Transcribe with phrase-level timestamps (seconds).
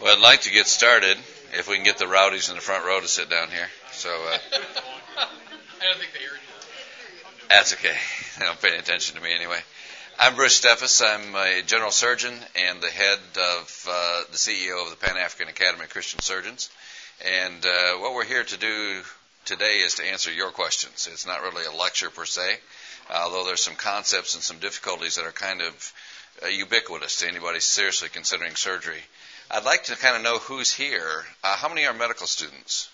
[0.00, 1.16] Well, I'd like to get started
[1.52, 3.68] if we can get the rowdies in the front row to sit down here.
[3.92, 4.38] So uh,
[5.18, 7.48] I don't think they heard you.
[7.48, 7.96] that's okay.
[8.38, 9.58] They don't pay any attention to me anyway.
[10.18, 11.02] I'm Bruce Steffes.
[11.04, 15.48] I'm a general surgeon and the head of uh, the CEO of the Pan African
[15.48, 16.70] Academy of Christian Surgeons.
[17.24, 19.02] And uh, what we're here to do
[19.44, 21.08] today is to answer your questions.
[21.12, 22.56] It's not really a lecture per se,
[23.14, 25.92] although there's some concepts and some difficulties that are kind of
[26.42, 29.00] uh, ubiquitous to anybody seriously considering surgery.
[29.50, 31.24] I'd like to kind of know who's here.
[31.44, 32.88] Uh, how many are medical students?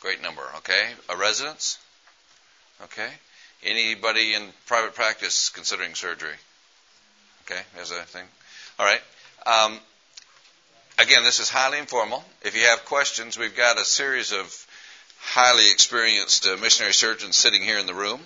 [0.00, 0.90] Great number, okay.
[1.08, 1.78] A residents?
[2.84, 3.08] Okay.
[3.62, 6.36] Anybody in private practice considering surgery?
[7.42, 8.24] Okay, there's a thing.
[8.78, 9.00] All right.
[9.44, 9.78] Um,
[10.98, 12.24] again, this is highly informal.
[12.42, 14.66] If you have questions, we've got a series of
[15.20, 18.20] highly experienced uh, missionary surgeons sitting here in the room.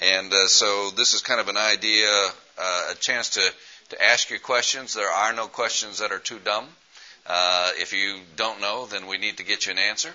[0.00, 2.08] And uh, so this is kind of an idea,
[2.58, 3.52] uh, a chance to
[3.90, 4.94] to ask your questions.
[4.94, 6.66] There are no questions that are too dumb.
[7.26, 10.12] Uh, if you don't know, then we need to get you an answer.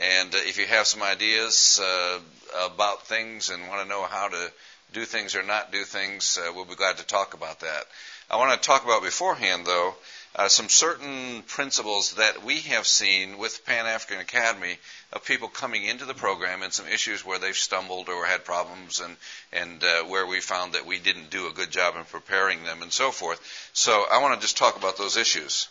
[0.00, 2.18] And uh, if you have some ideas uh,
[2.66, 4.52] about things and want to know how to
[4.92, 7.84] do things or not do things, uh, we'll be glad to talk about that.
[8.30, 9.94] I want to talk about beforehand, though,
[10.36, 14.78] uh, some certain principles that we have seen with Pan African Academy
[15.12, 19.00] of people coming into the program and some issues where they've stumbled or had problems
[19.00, 19.16] and
[19.52, 22.82] and uh, where we found that we didn't do a good job in preparing them
[22.82, 23.40] and so forth.
[23.72, 25.68] So I want to just talk about those issues.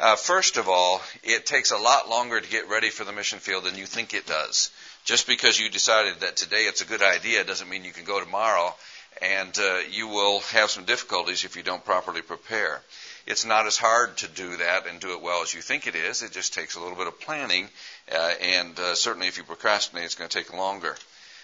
[0.00, 3.40] Uh, first of all, it takes a lot longer to get ready for the mission
[3.40, 4.70] field than you think it does.
[5.04, 8.20] Just because you decided that today it's a good idea doesn't mean you can go
[8.20, 8.74] tomorrow,
[9.22, 12.80] and uh, you will have some difficulties if you don't properly prepare.
[13.28, 15.94] It's not as hard to do that and do it well as you think it
[15.94, 16.22] is.
[16.22, 17.68] It just takes a little bit of planning,
[18.10, 20.96] uh, and uh, certainly if you procrastinate, it's going to take longer.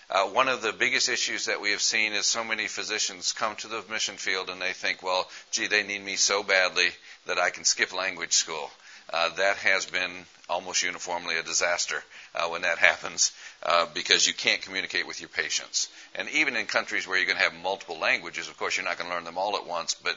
[0.08, 3.54] Uh, one of the biggest issues that we have seen is so many physicians come
[3.56, 6.88] to the mission field and they think, well, gee, they need me so badly
[7.26, 8.70] that I can skip language school.
[9.12, 12.02] Uh, that has been almost uniformly a disaster
[12.34, 13.32] uh, when that happens
[13.62, 15.88] uh, because you can't communicate with your patients.
[16.14, 18.98] And even in countries where you're going to have multiple languages, of course, you're not
[18.98, 19.94] going to learn them all at once.
[19.94, 20.16] But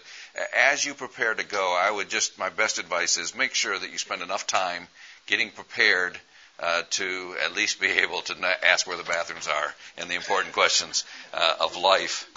[0.55, 3.91] as you prepare to go, I would just, my best advice is make sure that
[3.91, 4.87] you spend enough time
[5.27, 6.19] getting prepared
[6.59, 8.35] uh, to at least be able to
[8.65, 12.29] ask where the bathrooms are and the important questions uh, of life.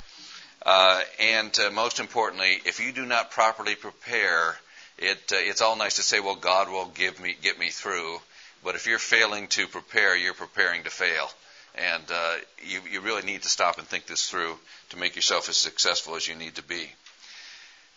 [0.63, 4.57] Uh, and uh, most importantly, if you do not properly prepare,
[5.01, 8.19] it, uh, it's all nice to say, well, God will give me, get me through.
[8.63, 11.31] But if you're failing to prepare, you're preparing to fail.
[11.75, 12.35] And uh,
[12.67, 14.59] you, you really need to stop and think this through
[14.91, 16.91] to make yourself as successful as you need to be.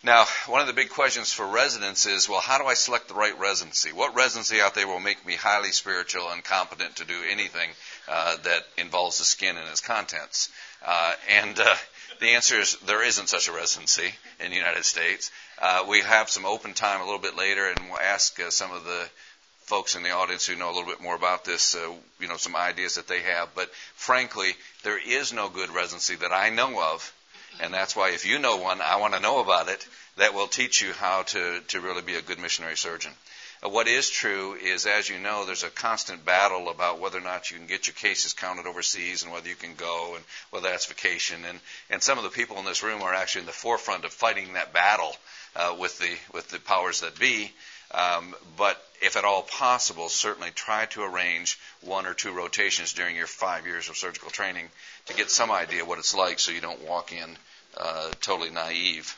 [0.04, 3.14] Now, one of the big questions for residents is, well, how do I select the
[3.14, 3.90] right residency?
[3.90, 7.70] What residency out there will make me highly spiritual and competent to do anything
[8.06, 10.50] uh, that involves the skin and its contents?
[10.84, 11.74] Uh, and uh,
[12.20, 15.30] the answer is there isn't such a residency in the United States.
[15.58, 18.72] Uh, we have some open time a little bit later, and we'll ask uh, some
[18.72, 19.08] of the
[19.62, 21.90] folks in the audience who know a little bit more about this, uh,
[22.20, 23.48] you know, some ideas that they have.
[23.54, 24.50] But frankly,
[24.82, 27.10] there is no good residency that I know of,
[27.60, 29.86] and that's why if you know one, I want to know about it.
[30.16, 33.12] That will teach you how to to really be a good missionary surgeon.
[33.64, 37.22] Uh, what is true is, as you know, there's a constant battle about whether or
[37.22, 40.68] not you can get your cases counted overseas and whether you can go and whether
[40.68, 41.44] that's vacation.
[41.44, 41.58] And,
[41.90, 44.52] and some of the people in this room are actually in the forefront of fighting
[44.52, 45.16] that battle
[45.56, 47.52] uh, with the with the powers that be.
[47.94, 53.16] Um, but if at all possible, certainly try to arrange one or two rotations during
[53.16, 54.68] your five years of surgical training
[55.06, 57.36] to get some idea what it's like so you don't walk in
[57.76, 59.16] uh, totally naive.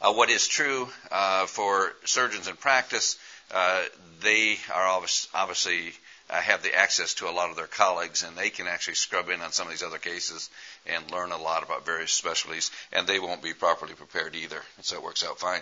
[0.00, 3.18] Uh, what is true uh, for surgeons in practice,
[3.52, 3.82] uh,
[4.22, 4.86] they are
[5.34, 5.92] obviously
[6.30, 9.28] uh, have the access to a lot of their colleagues, and they can actually scrub
[9.28, 10.48] in on some of these other cases
[10.86, 14.62] and learn a lot about various specialties, and they won't be properly prepared either.
[14.82, 15.60] So it works out fine.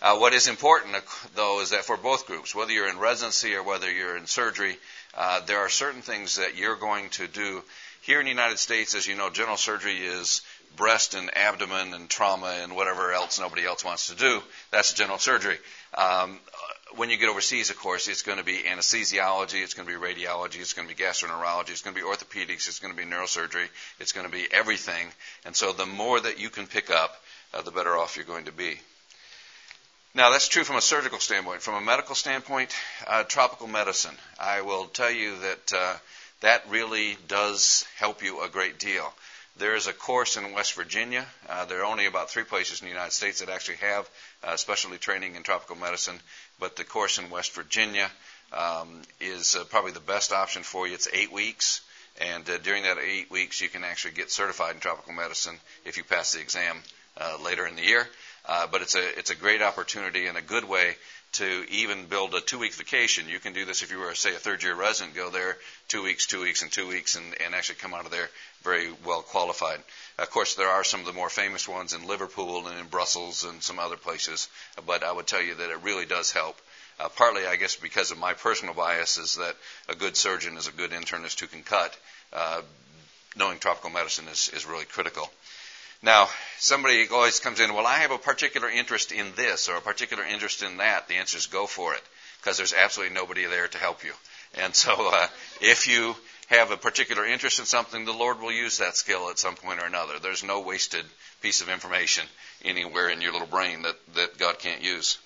[0.00, 0.94] Uh, what is important,
[1.34, 4.76] though, is that for both groups, whether you're in residency or whether you're in surgery,
[5.14, 7.62] uh, there are certain things that you're going to do.
[8.02, 10.42] Here in the United States, as you know, general surgery is
[10.76, 14.40] breast and abdomen and trauma and whatever else nobody else wants to do.
[14.70, 15.58] That's general surgery.
[15.94, 16.38] Um,
[16.96, 20.00] when you get overseas, of course, it's going to be anesthesiology, it's going to be
[20.00, 23.08] radiology, it's going to be gastroenterology, it's going to be orthopedics, it's going to be
[23.08, 23.66] neurosurgery,
[23.98, 25.08] it's going to be everything.
[25.44, 27.20] And so the more that you can pick up,
[27.52, 28.78] uh, the better off you're going to be.
[30.14, 31.60] Now, that's true from a surgical standpoint.
[31.60, 32.74] From a medical standpoint,
[33.06, 35.96] uh, tropical medicine, I will tell you that uh,
[36.40, 39.12] that really does help you a great deal.
[39.58, 41.26] There is a course in West Virginia.
[41.48, 44.08] Uh, there are only about three places in the United States that actually have
[44.42, 46.18] uh, specialty training in tropical medicine,
[46.58, 48.10] but the course in West Virginia
[48.52, 50.94] um, is uh, probably the best option for you.
[50.94, 51.82] It's eight weeks,
[52.20, 55.98] and uh, during that eight weeks, you can actually get certified in tropical medicine if
[55.98, 56.78] you pass the exam
[57.44, 58.08] later in the year.
[58.48, 60.96] Uh, but it's a it's a great opportunity and a good way
[61.32, 63.28] to even build a two week vacation.
[63.28, 65.58] You can do this if you were, say, a third year resident, go there
[65.88, 68.30] two weeks, two weeks, and two weeks, and, and actually come out of there
[68.62, 69.80] very well qualified.
[70.18, 73.44] Of course, there are some of the more famous ones in Liverpool and in Brussels
[73.44, 74.48] and some other places,
[74.86, 76.58] but I would tell you that it really does help.
[76.98, 79.56] Uh, partly, I guess, because of my personal bias, is that
[79.88, 81.96] a good surgeon is a good internist who can cut.
[82.32, 82.62] Uh,
[83.36, 85.30] knowing tropical medicine is, is really critical.
[86.02, 86.28] Now,
[86.58, 90.24] somebody always comes in, well, I have a particular interest in this or a particular
[90.24, 91.08] interest in that.
[91.08, 92.02] The answer is go for it
[92.40, 94.12] because there's absolutely nobody there to help you.
[94.54, 95.26] And so, uh,
[95.60, 96.14] if you
[96.48, 99.82] have a particular interest in something, the Lord will use that skill at some point
[99.82, 100.18] or another.
[100.18, 101.04] There's no wasted
[101.42, 102.24] piece of information
[102.64, 105.18] anywhere in your little brain that, that God can't use.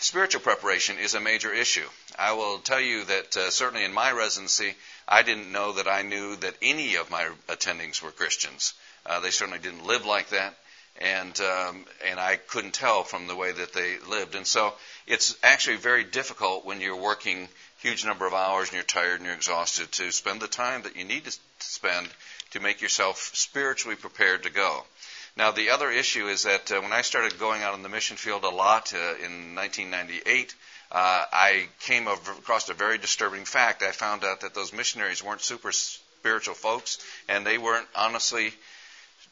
[0.00, 1.88] Spiritual preparation is a major issue.
[2.16, 4.76] I will tell you that uh, certainly in my residency,
[5.08, 8.74] I didn't know that I knew that any of my attendings were Christians.
[9.04, 10.56] Uh, they certainly didn't live like that,
[11.00, 14.36] and um, and I couldn't tell from the way that they lived.
[14.36, 14.74] And so
[15.08, 17.48] it's actually very difficult when you're working
[17.78, 20.96] huge number of hours and you're tired and you're exhausted to spend the time that
[20.96, 22.08] you need to spend
[22.50, 24.84] to make yourself spiritually prepared to go.
[25.38, 28.16] Now, the other issue is that uh, when I started going out in the mission
[28.16, 30.52] field a lot uh, in 1998,
[30.90, 33.84] uh, I came across a very disturbing fact.
[33.84, 36.98] I found out that those missionaries weren't super spiritual folks,
[37.28, 38.52] and they weren't honestly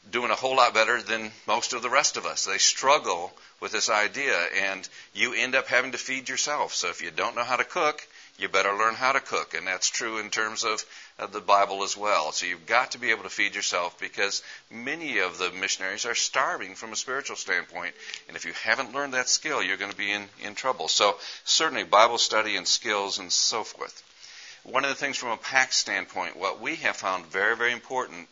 [0.09, 2.45] doing a whole lot better than most of the rest of us.
[2.45, 6.73] They struggle with this idea, and you end up having to feed yourself.
[6.73, 8.07] So if you don't know how to cook,
[8.39, 9.55] you better learn how to cook.
[9.55, 10.85] And that's true in terms of
[11.33, 12.33] the Bible as well.
[12.33, 16.15] So you've got to be able to feed yourself because many of the missionaries are
[16.15, 17.95] starving from a spiritual standpoint.
[18.29, 20.89] And if you haven't learned that skill, you're going to be in, in trouble.
[20.89, 24.03] So certainly Bible study and skills and so forth.
[24.65, 28.29] One of the things from a PAC standpoint, what we have found very, very important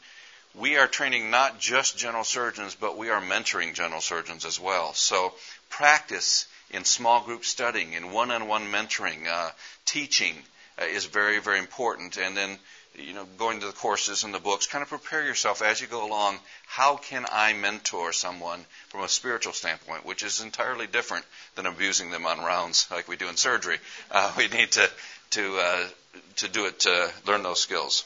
[0.55, 4.95] we are training not just general surgeons, but we are mentoring general surgeons as well.
[4.95, 5.35] So
[5.69, 9.51] practice in small group studying, in one-on-one mentoring, uh,
[9.85, 10.35] teaching
[10.81, 12.17] uh, is very, very important.
[12.17, 12.59] And then,
[12.97, 15.87] you know, going to the courses and the books, kind of prepare yourself as you
[15.87, 16.39] go along.
[16.67, 22.11] How can I mentor someone from a spiritual standpoint, which is entirely different than abusing
[22.11, 23.79] them on rounds like we do in surgery.
[24.11, 24.91] Uh, we need to
[25.31, 25.89] to uh,
[26.37, 28.05] to do it to learn those skills.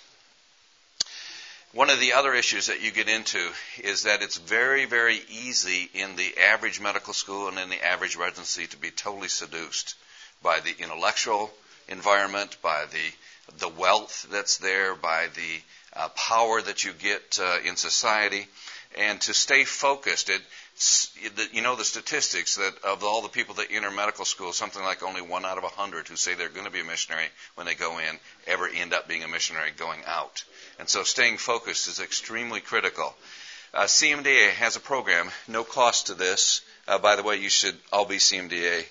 [1.72, 3.50] One of the other issues that you get into
[3.80, 8.16] is that it's very, very easy in the average medical school and in the average
[8.16, 9.94] residency to be totally seduced
[10.42, 11.52] by the intellectual
[11.88, 15.60] environment, by the the wealth that's there, by the
[15.94, 18.46] uh, power that you get uh, in society,
[18.96, 20.30] and to stay focused.
[20.30, 20.42] It,
[21.52, 25.02] you know the statistics that of all the people that enter medical school, something like
[25.02, 27.26] only one out of a hundred who say they're going to be a missionary
[27.56, 30.44] when they go in ever end up being a missionary going out.
[30.78, 33.16] And so staying focused is extremely critical.
[33.74, 36.62] Uh, CMDA has a program, no cost to this.
[36.86, 38.84] Uh, by the way, you should all be CMDA.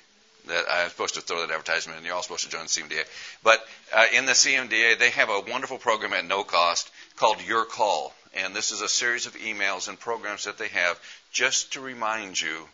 [0.47, 3.03] That I'm supposed to throw that advertisement, and you're all supposed to join the CMDA.
[3.44, 7.65] But uh, in the CMDA, they have a wonderful program at no cost called Your
[7.65, 10.99] Call, and this is a series of emails and programs that they have
[11.31, 12.67] just to remind you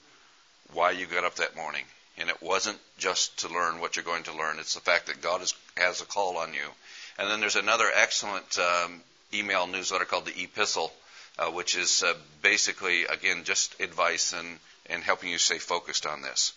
[0.74, 1.84] why you got up that morning.
[2.18, 5.22] And it wasn't just to learn what you're going to learn; it's the fact that
[5.22, 6.70] God is, has a call on you
[7.18, 9.02] and then there's another excellent um,
[9.34, 10.92] email newsletter called the Epistle,
[11.38, 16.22] uh, which is uh, basically, again, just advice and, and helping you stay focused on
[16.22, 16.54] this.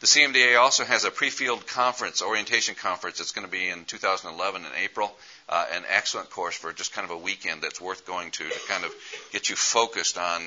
[0.00, 3.20] The CMDA also has a pre-field conference, orientation conference.
[3.20, 5.14] It's going to be in 2011 in April.
[5.48, 8.60] Uh, an excellent course for just kind of a weekend that's worth going to to
[8.68, 8.92] kind of
[9.32, 10.42] get you focused on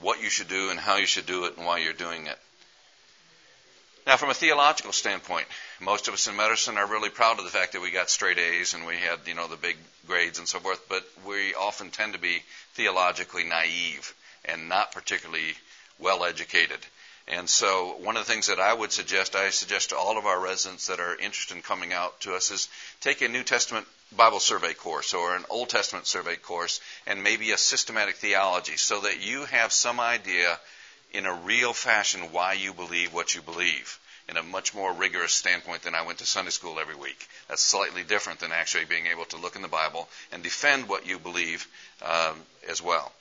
[0.00, 2.38] what you should do and how you should do it and why you're doing it.
[4.06, 5.46] Now, from a theological standpoint,
[5.80, 8.38] most of us in medicine are really proud of the fact that we got straight
[8.38, 9.76] A's and we had, you know, the big
[10.06, 14.14] grades and so forth, but we often tend to be theologically naive
[14.46, 15.52] and not particularly
[15.98, 16.78] well educated.
[17.30, 20.24] And so, one of the things that I would suggest, I suggest to all of
[20.24, 22.68] our residents that are interested in coming out to us, is
[23.02, 27.50] take a New Testament Bible survey course or an Old Testament survey course and maybe
[27.50, 30.58] a systematic theology so that you have some idea
[31.12, 35.32] in a real fashion why you believe what you believe in a much more rigorous
[35.32, 37.28] standpoint than I went to Sunday school every week.
[37.48, 41.06] That's slightly different than actually being able to look in the Bible and defend what
[41.06, 41.66] you believe
[42.02, 42.36] um,
[42.68, 43.12] as well.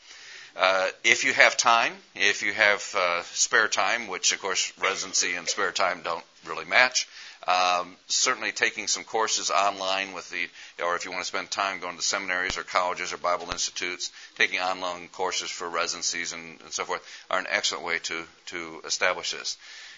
[0.59, 5.35] Uh, if you have time, if you have uh, spare time, which of course residency
[5.35, 7.07] and spare time don't really match,
[7.47, 10.47] um, certainly taking some courses online with the,
[10.83, 14.11] or if you want to spend time going to seminaries or colleges or Bible institutes,
[14.35, 18.81] taking online courses for residencies and, and so forth are an excellent way to, to
[18.83, 19.57] establish this.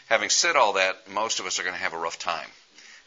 [0.10, 2.50] Having said all that, most of us are going to have a rough time.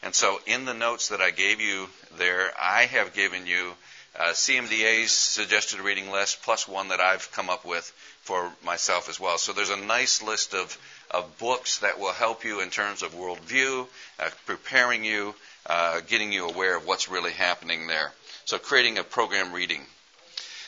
[0.01, 3.73] And so in the notes that I gave you there, I have given you
[4.17, 7.91] uh, CMDA's suggested reading list plus one that I've come up with
[8.21, 9.37] for myself as well.
[9.37, 10.77] So there's a nice list of,
[11.09, 13.87] of books that will help you in terms of worldview,
[14.19, 15.33] uh, preparing you,
[15.65, 18.11] uh, getting you aware of what's really happening there.
[18.45, 19.81] So creating a program reading.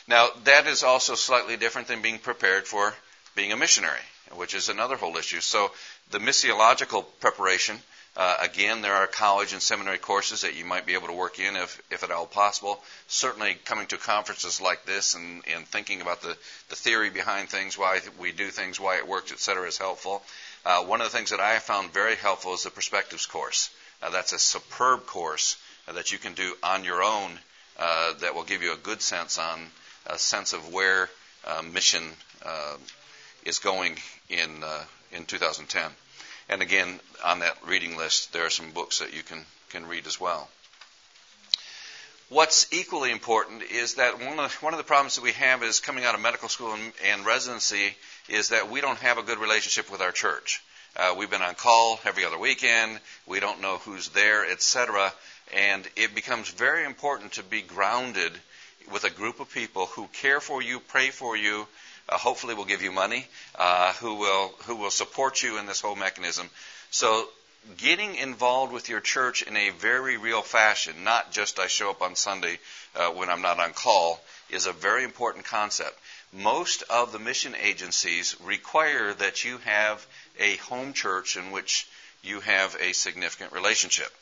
[0.08, 2.94] Now that is also slightly different than being prepared for
[3.36, 4.00] being a missionary,
[4.34, 5.40] which is another whole issue.
[5.40, 5.70] So
[6.10, 7.78] the missiological preparation
[8.16, 11.38] uh, again, there are college and seminary courses that you might be able to work
[11.38, 12.82] in if, if at all possible.
[13.08, 16.34] Certainly, coming to conferences like this and, and thinking about the,
[16.70, 20.22] the theory behind things, why we do things, why it works, et cetera, is helpful.
[20.64, 23.68] Uh, one of the things that I have found very helpful is the Perspectives course.
[24.02, 25.56] Uh, that's a superb course
[25.86, 27.38] uh, that you can do on your own
[27.78, 29.60] uh, that will give you a good sense on
[30.06, 31.10] a sense of where
[31.46, 32.02] uh, mission
[33.44, 33.96] is going
[34.30, 34.64] in
[35.12, 35.90] in 2010.
[36.48, 40.06] And again, on that reading list, there are some books that you can, can read
[40.06, 40.48] as well.
[42.28, 45.62] What's equally important is that one of, the, one of the problems that we have
[45.62, 47.96] is coming out of medical school and, and residency
[48.28, 50.60] is that we don't have a good relationship with our church.
[50.96, 52.98] Uh, we've been on call every other weekend.
[53.26, 55.12] We don't know who's there, etc.
[55.54, 58.32] And it becomes very important to be grounded
[58.90, 61.66] with a group of people who care for you, pray for you,
[62.08, 65.80] uh, hopefully will give you money, uh, who will who will support you in this
[65.80, 66.48] whole mechanism.
[66.90, 67.28] So
[67.78, 72.02] getting involved with your church in a very real fashion, not just I show up
[72.02, 72.58] on Sunday
[72.94, 74.20] uh, when I'm not on call,
[74.50, 75.98] is a very important concept.
[76.32, 80.06] Most of the mission agencies require that you have
[80.38, 81.88] a home church in which
[82.22, 84.12] you have a significant relationship.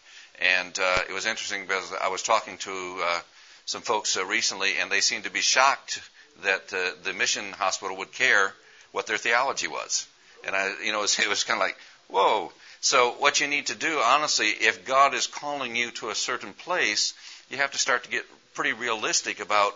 [0.41, 3.21] And uh, it was interesting because I was talking to uh,
[3.67, 6.01] some folks uh, recently, and they seemed to be shocked
[6.43, 8.53] that uh, the mission hospital would care
[8.93, 10.07] what their theology was.
[10.47, 11.77] And I, you know, it was, was kind of like,
[12.09, 12.53] whoa.
[12.81, 16.53] So what you need to do, honestly, if God is calling you to a certain
[16.53, 17.15] place,
[17.49, 18.25] you have to start to get
[18.55, 19.75] pretty realistic about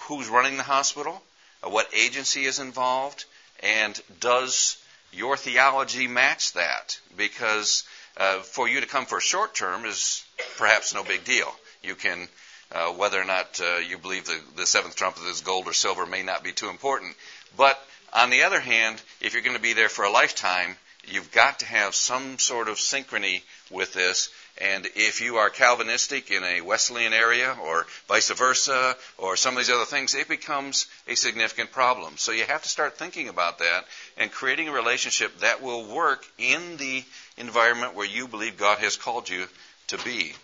[0.00, 1.22] who's running the hospital,
[1.62, 3.24] uh, what agency is involved,
[3.60, 4.76] and does
[5.12, 6.98] your theology match that?
[7.16, 7.84] Because
[8.16, 10.24] uh, for you to come for a short term is
[10.56, 11.52] perhaps no big deal.
[11.82, 12.28] You can
[12.72, 16.06] uh, whether or not uh, you believe the, the seventh trumpet is gold or silver
[16.06, 17.14] may not be too important.
[17.56, 17.78] But
[18.12, 20.76] on the other hand, if you're going to be there for a lifetime,
[21.08, 24.30] you've got to have some sort of synchrony with this.
[24.60, 29.58] And if you are Calvinistic in a Wesleyan area or vice versa or some of
[29.58, 32.16] these other things, it becomes a significant problem.
[32.16, 33.84] So you have to start thinking about that
[34.16, 37.04] and creating a relationship that will work in the
[37.36, 39.46] environment where you believe God has called you
[39.88, 40.34] to be.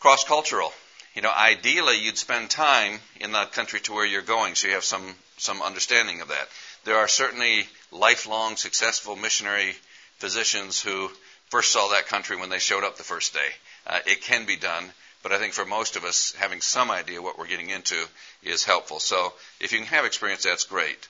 [0.00, 0.72] Cross cultural.
[1.14, 4.74] You know, ideally you'd spend time in that country to where you're going, so you
[4.74, 6.48] have some some understanding of that.
[6.84, 9.74] There are certainly lifelong successful missionary
[10.18, 11.10] physicians who
[11.48, 13.48] first saw that country when they showed up the first day.
[13.86, 14.84] Uh, it can be done,
[15.22, 18.06] but I think for most of us, having some idea what we're getting into
[18.42, 19.00] is helpful.
[19.00, 21.08] So if you can have experience, that's great.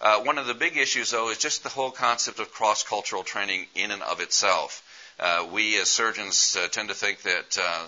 [0.00, 3.22] Uh, one of the big issues, though, is just the whole concept of cross cultural
[3.22, 4.82] training in and of itself.
[5.18, 7.86] Uh, we as surgeons uh, tend to think that uh,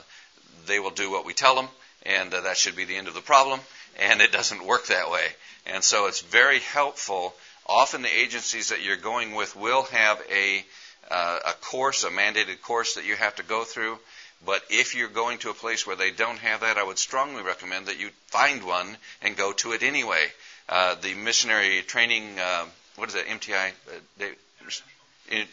[0.69, 1.69] they will do what we tell them,
[2.05, 3.61] and uh, that should be the end of the problem.
[3.99, 5.27] And it doesn't work that way.
[5.67, 7.35] And so it's very helpful.
[7.67, 10.65] Often the agencies that you're going with will have a
[11.11, 13.99] uh, a course, a mandated course that you have to go through.
[14.45, 17.43] But if you're going to a place where they don't have that, I would strongly
[17.43, 20.27] recommend that you find one and go to it anyway.
[20.69, 23.73] Uh, the missionary training, uh, what is that, MTI,
[24.21, 24.25] uh,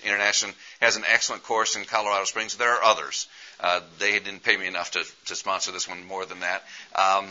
[0.03, 2.55] International has an excellent course in Colorado Springs.
[2.55, 3.27] There are others.
[3.59, 6.63] Uh, they didn't pay me enough to, to sponsor this one more than that.
[6.95, 7.27] Um,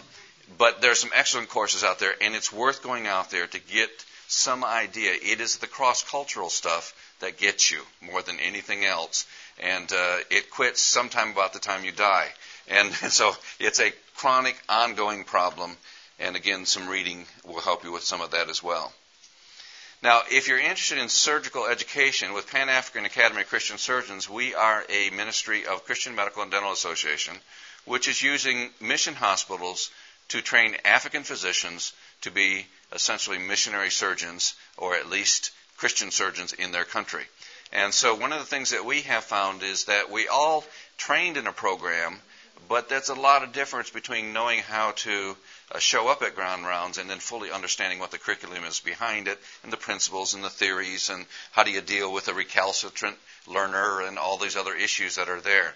[0.58, 3.58] but there are some excellent courses out there, and it's worth going out there to
[3.58, 3.90] get
[4.26, 5.12] some idea.
[5.12, 9.26] It is the cross cultural stuff that gets you more than anything else.
[9.60, 12.28] And uh, it quits sometime about the time you die.
[12.68, 15.76] And, and so it's a chronic, ongoing problem.
[16.18, 18.92] And again, some reading will help you with some of that as well.
[20.04, 24.54] Now, if you're interested in surgical education with Pan African Academy of Christian Surgeons, we
[24.54, 27.34] are a ministry of Christian Medical and Dental Association,
[27.87, 29.90] which is using mission hospitals
[30.28, 36.70] to train African physicians to be essentially missionary surgeons or at least Christian surgeons in
[36.70, 37.25] their country.
[37.73, 40.66] And so one of the things that we have found is that we all
[40.99, 42.20] trained in a program,
[42.68, 45.37] but that's a lot of difference between knowing how to
[45.73, 49.28] uh, show up at grand rounds and then fully understanding what the curriculum is behind
[49.28, 53.16] it and the principles and the theories and how do you deal with a recalcitrant
[53.46, 55.75] learner and all these other issues that are there.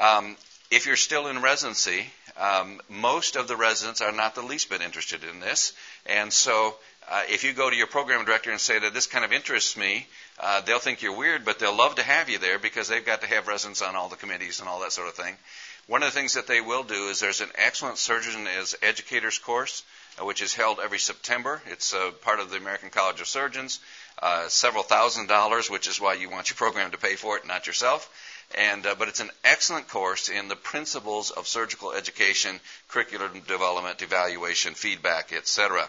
[0.00, 0.36] Um,
[0.70, 2.06] if you're still in residency,
[2.36, 5.72] um, most of the residents are not the least bit interested in this.
[6.06, 6.74] And so
[7.08, 9.76] uh, if you go to your program director and say that this kind of interests
[9.76, 10.06] me,
[10.40, 13.20] uh, they'll think you're weird, but they'll love to have you there because they've got
[13.20, 15.36] to have residents on all the committees and all that sort of thing.
[15.86, 19.38] One of the things that they will do is there's an excellent surgeon as educators
[19.38, 19.82] course,
[20.18, 21.60] uh, which is held every September.
[21.66, 23.80] It's uh, part of the American College of Surgeons,
[24.22, 27.46] uh, several thousand dollars, which is why you want your program to pay for it,
[27.46, 28.08] not yourself.
[28.56, 34.00] And, uh, but it's an excellent course in the principles of surgical education, curriculum development,
[34.00, 35.86] evaluation, feedback, etc.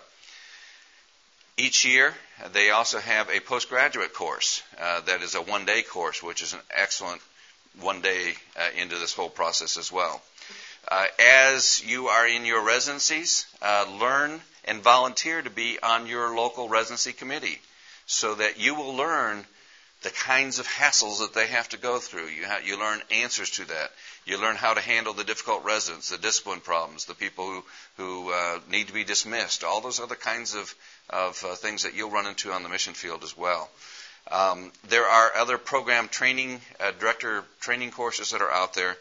[1.56, 2.14] Each year,
[2.52, 6.54] they also have a postgraduate course uh, that is a one day course, which is
[6.54, 7.22] an excellent
[7.82, 10.22] one day uh, into this whole process as well.
[10.88, 16.36] Uh, as you are in your residencies, uh, learn and volunteer to be on your
[16.36, 17.60] local residency committee
[18.06, 19.46] so that you will learn
[20.04, 22.28] the kinds of hassles that they have to go through.
[22.28, 23.92] You, ha- you learn answers to that.
[24.26, 27.64] You learn how to handle the difficult residents, the discipline problems, the people who,
[27.98, 30.76] who uh, need to be dismissed, all those other kinds of,
[31.10, 33.70] of uh, things that you'll run into on the mission field as well.
[34.32, 38.98] Um, there are other program training, uh, director training courses that are out there.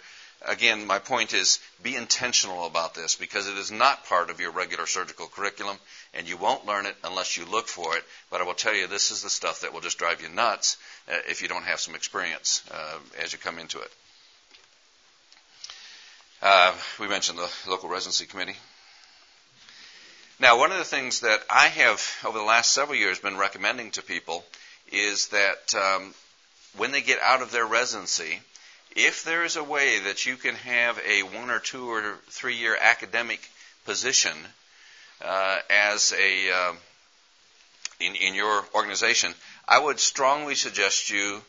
[0.47, 4.51] Again, my point is be intentional about this because it is not part of your
[4.51, 5.79] regular surgical curriculum
[6.13, 8.05] and you won't learn it unless you look for it.
[8.31, 10.77] But I will tell you, this is the stuff that will just drive you nuts
[11.09, 13.91] uh, if you don't have some experience uh, as you come into it.
[16.43, 18.57] Uh, we mentioned the local residency committee.
[20.39, 23.93] Now, one of the things that I have over the last several years been recommending
[23.93, 24.45] to people
[24.91, 26.15] is that um,
[26.77, 28.41] when they get out of their residency,
[28.97, 32.57] if there is a way that you can have a one or two or three
[32.57, 33.41] year academic
[33.85, 34.37] position
[35.23, 36.73] uh, as a uh,
[38.01, 39.33] in, in your organization,
[39.67, 41.43] I would strongly suggest you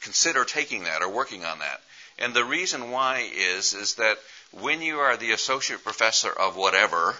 [0.00, 1.80] consider taking that or working on that.
[2.18, 4.18] And the reason why is is that
[4.52, 7.14] when you are the associate professor of whatever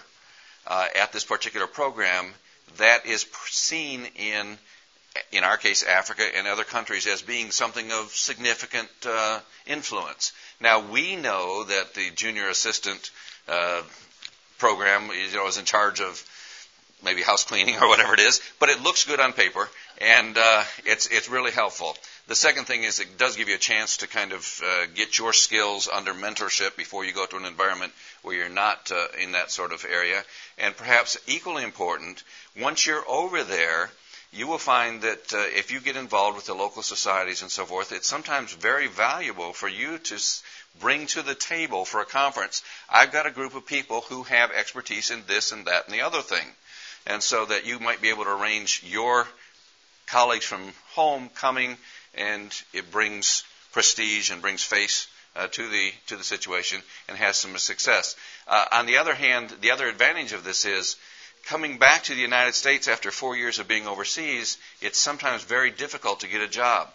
[0.67, 2.33] uh, at this particular program,
[2.77, 4.57] that is seen in
[5.31, 10.31] in our case Africa and other countries as being something of significant uh, influence.
[10.61, 13.09] Now we know that the junior assistant
[13.47, 13.81] uh,
[14.59, 16.23] program you know, is in charge of
[17.03, 19.67] maybe house cleaning or whatever it is, but it looks good on paper
[19.99, 21.95] and uh, it's it's really helpful.
[22.29, 25.17] The second thing is it does give you a chance to kind of uh, get
[25.17, 29.31] your skills under mentorship before you go to an environment where you're not uh, in
[29.31, 30.23] that sort of area.
[30.59, 32.23] And perhaps equally important,
[32.55, 33.89] once you're over there,
[34.31, 37.65] you will find that uh, if you get involved with the local societies and so
[37.65, 40.19] forth, it's sometimes very valuable for you to
[40.79, 42.61] bring to the table for a conference.
[42.87, 46.01] I've got a group of people who have expertise in this and that and the
[46.01, 46.45] other thing.
[47.07, 49.25] And so that you might be able to arrange your
[50.11, 51.77] colleagues from home coming
[52.15, 57.37] and it brings prestige and brings face uh, to the to the situation and has
[57.37, 58.15] some success.
[58.47, 60.95] Uh, on the other hand, the other advantage of this is
[61.45, 64.57] coming back to the United States after four years of being overseas.
[64.81, 66.89] It's sometimes very difficult to get a job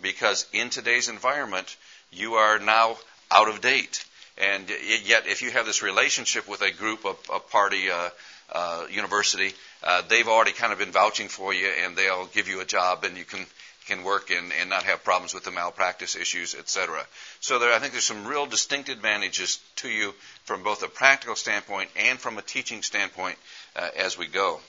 [0.00, 1.76] because in today's environment,
[2.10, 2.98] you are now
[3.30, 4.04] out of date.
[4.38, 4.68] And
[5.04, 8.10] yet, if you have this relationship with a group, a, a party, uh,
[8.52, 12.60] uh, university, uh, they've already kind of been vouching for you, and they'll give you
[12.60, 13.46] a job, and you can
[13.86, 17.04] can work and, and not have problems with the malpractice issues, etc.
[17.40, 20.12] So there, I think there's some real distinct advantages to you
[20.44, 23.38] from both a practical standpoint and from a teaching standpoint
[23.76, 24.60] uh, as we go.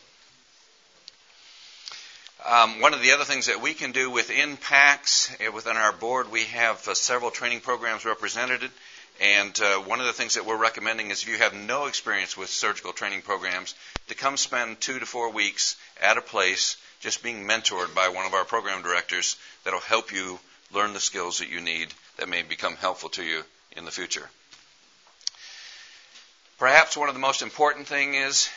[2.45, 5.91] Um, one of the other things that we can do within PAACS, uh, within our
[5.91, 8.69] board, we have uh, several training programs represented.
[9.19, 12.37] And uh, one of the things that we're recommending is if you have no experience
[12.37, 13.73] with surgical training programs,
[14.07, 18.25] to come spend two to four weeks at a place just being mentored by one
[18.25, 20.39] of our program directors that'll help you
[20.71, 23.43] learn the skills that you need that may become helpful to you
[23.75, 24.29] in the future.
[26.57, 28.49] Perhaps one of the most important thing is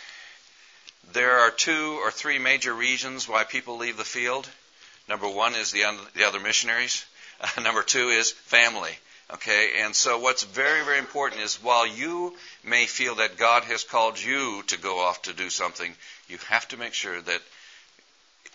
[1.12, 4.48] there are two or three major reasons why people leave the field.
[5.08, 7.04] Number one is the, the other missionaries.
[7.62, 8.92] Number two is family.
[9.34, 13.84] Okay, and so what's very, very important is while you may feel that God has
[13.84, 15.94] called you to go off to do something,
[16.28, 17.40] you have to make sure that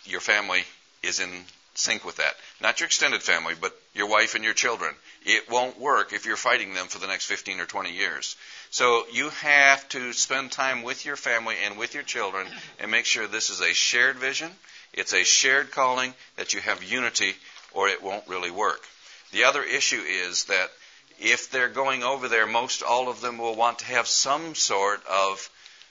[0.03, 0.63] your family
[1.01, 1.29] is in
[1.75, 2.35] sync with that.
[2.61, 4.93] Not your extended family, but your wife and your children.
[5.25, 8.35] It won't work if you're fighting them for the next 15 or 20 years.
[8.69, 12.47] So you have to spend time with your family and with your children
[12.79, 14.51] and make sure this is a shared vision,
[14.93, 17.33] it's a shared calling, that you have unity,
[17.73, 18.81] or it won't really work.
[19.35, 20.71] The other issue is that
[21.19, 25.05] if they're going over there, most all of them will want to have some sort
[25.07, 25.49] of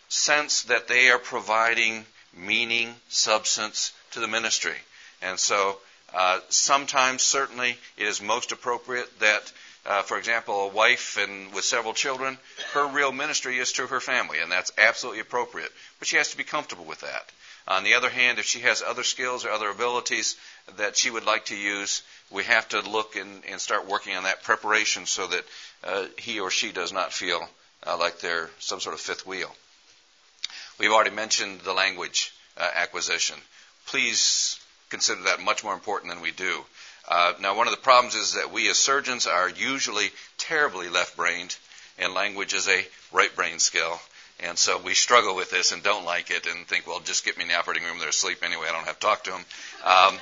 [0.09, 4.78] sense that they are providing meaning, substance to the ministry.
[5.20, 5.76] And so
[6.14, 9.52] uh, sometimes, certainly, it is most appropriate that,
[9.85, 12.38] uh, for example, a wife and with several children,
[12.72, 15.70] her real ministry is to her family, and that's absolutely appropriate.
[15.98, 17.30] But she has to be comfortable with that.
[17.68, 20.37] On the other hand, if she has other skills or other abilities
[20.76, 22.02] that she would like to use,
[22.35, 25.44] we have to look and, and start working on that preparation so that
[25.85, 27.49] uh, he or she does not feel
[27.87, 29.55] uh, like they're some sort of fifth wheel.
[30.79, 33.37] We've already mentioned the language uh, acquisition.
[33.87, 34.59] Please
[34.90, 36.64] consider that much more important than we do.
[37.09, 41.55] Uh, now, one of the problems is that we as surgeons are usually terribly left-brained,
[41.99, 44.01] and language is a right-brain skill.
[44.40, 47.37] And so we struggle with this and don't like it and think, well, just get
[47.37, 47.99] me in the operating room.
[48.01, 48.66] They're asleep anyway.
[48.68, 49.44] I don't have to talk to them.
[49.85, 50.18] Um,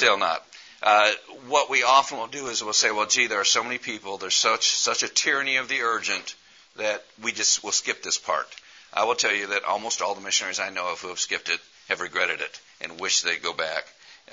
[0.00, 0.42] still not.
[0.82, 1.12] Uh,
[1.48, 4.16] what we often will do is we'll say, well, gee, there are so many people.
[4.16, 6.34] There's such such a tyranny of the urgent
[6.76, 8.46] that we just will skip this part.
[8.94, 11.50] I will tell you that almost all the missionaries I know of who have skipped
[11.50, 11.60] it
[11.90, 13.84] have regretted it and wish they'd go back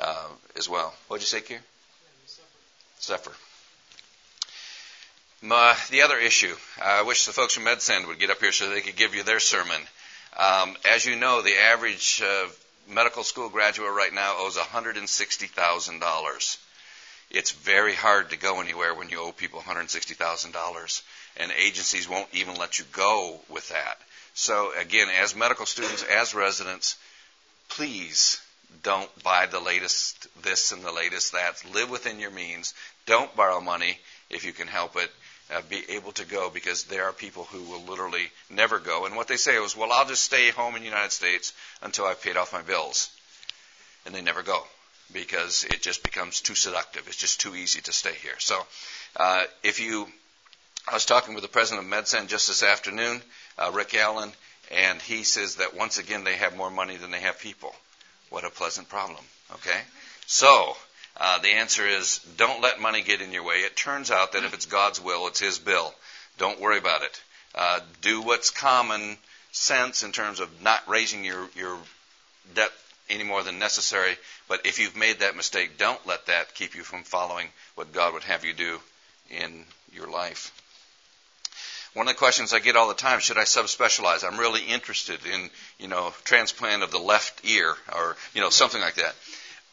[0.02, 0.94] uh, as well.
[1.10, 1.60] What'd you say, Kier?
[3.00, 3.34] Suffer.
[5.42, 8.70] My, the other issue, I wish the folks from MedSend would get up here so
[8.70, 9.82] they could give you their sermon.
[10.38, 12.48] Um, as you know, the average uh,
[12.88, 16.58] medical school graduate right now owes $160,000.
[17.30, 21.02] It's very hard to go anywhere when you owe people $160,000,
[21.38, 24.00] and agencies won't even let you go with that.
[24.34, 26.96] So, again, as medical students, as residents,
[27.70, 28.42] please
[28.84, 31.64] don't buy the latest this and the latest that.
[31.74, 32.74] Live within your means.
[33.06, 35.12] Don't borrow money if you can help it.
[35.50, 39.06] Uh, be able to go because there are people who will literally never go.
[39.06, 42.04] And what they say is, well, I'll just stay home in the United States until
[42.04, 43.10] I've paid off my bills.
[44.06, 44.64] And they never go
[45.14, 47.08] because it just becomes too seductive.
[47.08, 48.38] It's just too easy to stay here.
[48.40, 48.60] So
[49.16, 50.08] uh, if you,
[50.90, 53.22] I was talking with the president of MedSend just this afternoon,
[53.58, 54.32] uh, Rick Allen,
[54.72, 57.74] and he says that once again they have more money than they have people.
[58.30, 59.24] What a pleasant problem.
[59.54, 59.80] Okay?
[60.26, 60.76] So,
[61.20, 63.56] uh, the answer is don't let money get in your way.
[63.58, 65.94] It turns out that if it's God's will, it's His bill.
[66.38, 67.22] Don't worry about it.
[67.56, 69.18] Uh, do what's common
[69.52, 71.78] sense in terms of not raising your, your
[72.54, 72.72] debt
[73.10, 74.16] any more than necessary.
[74.48, 78.14] But if you've made that mistake, don't let that keep you from following what God
[78.14, 78.80] would have you do
[79.32, 80.54] in your life.
[81.94, 84.24] One of the questions I get all the time, should I subspecialize?
[84.24, 85.50] I'm really interested in,
[85.80, 89.16] you know, transplant of the left ear or, you know, something like that.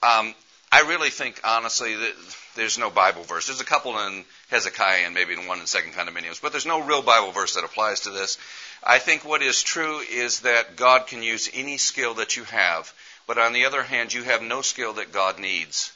[0.02, 0.34] Um,
[0.74, 2.14] I really think, honestly, that
[2.56, 3.46] there's no Bible verse.
[3.46, 6.82] There's a couple in Hezekiah and maybe in one in Second Condominiums, but there's no
[6.82, 8.38] real Bible verse that applies to this.
[8.82, 12.92] I think what is true is that God can use any skill that you have,
[13.28, 15.92] but on the other hand, you have no skill that God needs.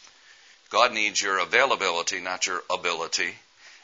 [0.70, 3.34] God needs your availability, not your ability.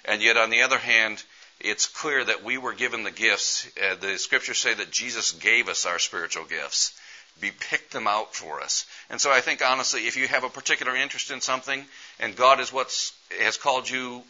[0.04, 1.20] And yet, on the other hand,
[1.58, 3.66] it's clear that we were given the gifts.
[3.82, 6.96] Uh, the scriptures say that Jesus gave us our spiritual gifts.
[7.40, 8.86] Be picked them out for us.
[9.10, 11.84] And so I think honestly, if you have a particular interest in something,
[12.20, 12.94] and God is what
[13.40, 14.22] has called you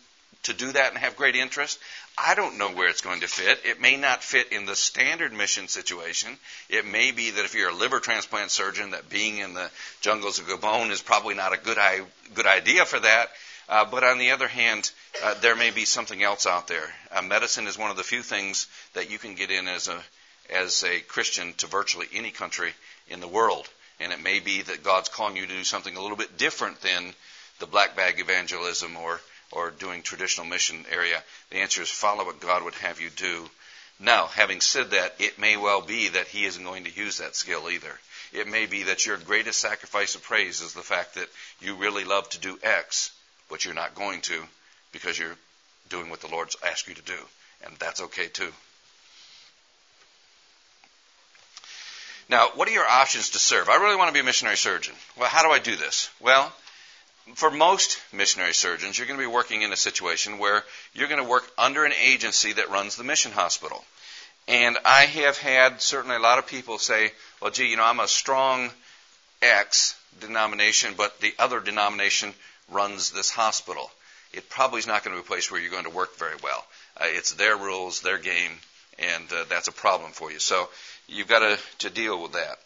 [0.44, 1.78] to do that and have great interest,
[2.16, 3.60] I don't know where it's going to fit.
[3.64, 6.36] It may not fit in the standard mission situation.
[6.68, 10.38] It may be that if you're a liver transplant surgeon, that being in the jungles
[10.38, 11.78] of Gabon is probably not a good,
[12.34, 13.30] good idea for that.
[13.68, 14.90] Uh, but on the other hand,
[15.22, 16.86] uh, there may be something else out there.
[17.10, 20.00] Uh, medicine is one of the few things that you can get in as a
[20.50, 22.70] as a Christian to virtually any country
[23.08, 23.68] in the world.
[24.00, 26.80] And it may be that God's calling you to do something a little bit different
[26.80, 27.14] than
[27.60, 29.20] the black bag evangelism or
[29.52, 31.22] or doing traditional mission area.
[31.50, 33.48] The answer is follow what God would have you do.
[34.00, 37.36] Now, having said that, it may well be that He isn't going to use that
[37.36, 37.92] skill either.
[38.32, 41.28] It may be that your greatest sacrifice of praise is the fact that
[41.60, 43.12] you really love to do X,
[43.48, 44.42] but you're not going to
[44.90, 45.36] because you're
[45.88, 47.18] doing what the Lord's asked you to do.
[47.64, 48.52] And that's okay too.
[52.28, 53.68] Now, what are your options to serve?
[53.68, 54.94] I really want to be a missionary surgeon.
[55.18, 56.10] Well, how do I do this?
[56.20, 56.52] Well,
[57.34, 61.22] for most missionary surgeons, you're going to be working in a situation where you're going
[61.22, 63.84] to work under an agency that runs the mission hospital.
[64.46, 68.00] And I have had certainly a lot of people say, well, gee, you know, I'm
[68.00, 68.70] a strong
[69.40, 72.34] X denomination, but the other denomination
[72.70, 73.90] runs this hospital
[74.36, 76.36] it probably is not going to be a place where you're going to work very
[76.42, 76.64] well.
[76.96, 78.52] Uh, it's their rules, their game,
[78.98, 80.38] and uh, that's a problem for you.
[80.38, 80.68] So
[81.08, 82.58] you've got to, to deal with that.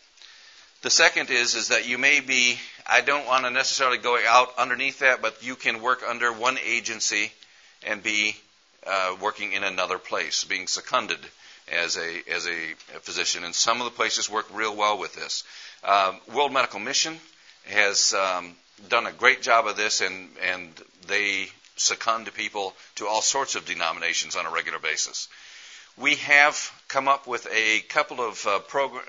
[0.83, 4.57] The second is is that you may be I don't want to necessarily go out
[4.57, 7.33] underneath that, but you can work under one agency
[7.85, 8.37] and be
[8.87, 11.19] uh, working in another place, being seconded
[11.71, 13.45] as a as a physician.
[13.45, 15.45] And some of the places work real well with this.
[15.83, 17.19] Um, World Medical Mission
[17.67, 18.55] has um,
[18.89, 20.73] done a great job of this, and and
[21.09, 25.29] they second people to all sorts of denominations on a regular basis.
[26.01, 28.61] We have come up with a couple of uh,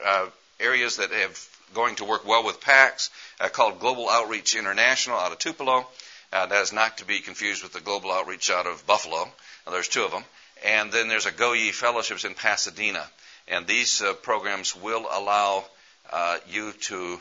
[0.04, 5.19] uh, areas that have going to work well with PAACS uh, called Global Outreach International
[5.19, 5.86] out of Tupelo.
[6.34, 9.25] Uh, that is not to be confused with the Global Outreach out of Buffalo.
[9.65, 10.23] Now, there's two of them.
[10.65, 13.06] And then there's a Go Ye Fellowships in Pasadena.
[13.47, 15.65] And these uh, programs will allow
[16.12, 17.19] uh, you to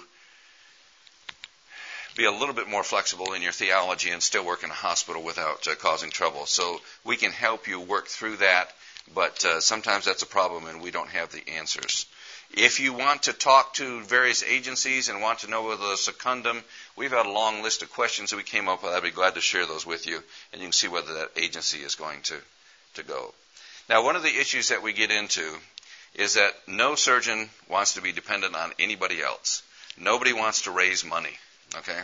[2.17, 5.23] be a little bit more flexible in your theology and still work in a hospital
[5.23, 6.47] without uh, causing trouble.
[6.47, 8.73] So we can help you work through that,
[9.15, 12.07] but uh, sometimes that's a problem and we don't have the answers.
[12.51, 16.65] If you want to talk to various agencies and want to know whether the secundum,
[16.97, 18.93] we've had a long list of questions that we came up with.
[18.93, 21.79] I'd be glad to share those with you, and you can see whether that agency
[21.79, 22.37] is going to,
[22.95, 23.35] to go.
[23.89, 25.59] Now, one of the issues that we get into
[26.15, 29.63] is that no surgeon wants to be dependent on anybody else.
[29.99, 31.37] Nobody wants to raise money.
[31.77, 32.01] Okay?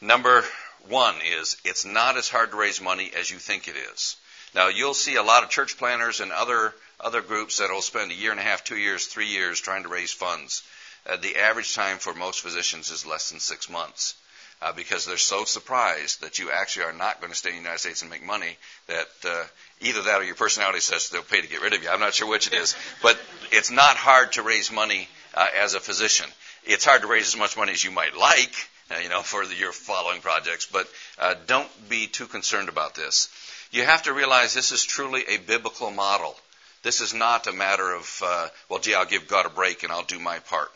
[0.00, 0.44] Number
[0.88, 4.16] one is it's not as hard to raise money as you think it is.
[4.54, 8.10] Now you'll see a lot of church planners and other other groups that will spend
[8.10, 10.62] a year and a half, two years, three years trying to raise funds.
[11.06, 14.14] Uh, the average time for most physicians is less than six months.
[14.62, 17.62] Uh, because they're so surprised that you actually are not going to stay in the
[17.62, 18.58] United States and make money
[18.88, 19.44] that uh,
[19.80, 21.88] either that or your personality says they'll pay to get rid of you.
[21.88, 23.18] I'm not sure which it is, but
[23.52, 26.26] it's not hard to raise money uh, as a physician.
[26.64, 28.52] It's hard to raise as much money as you might like,
[28.90, 30.86] uh, you know, for the, your following projects, but
[31.18, 33.30] uh, don't be too concerned about this.
[33.70, 36.36] You have to realize this is truly a biblical model.
[36.82, 39.92] This is not a matter of, uh, well, gee, I'll give God a break and
[39.92, 40.70] I'll do my part.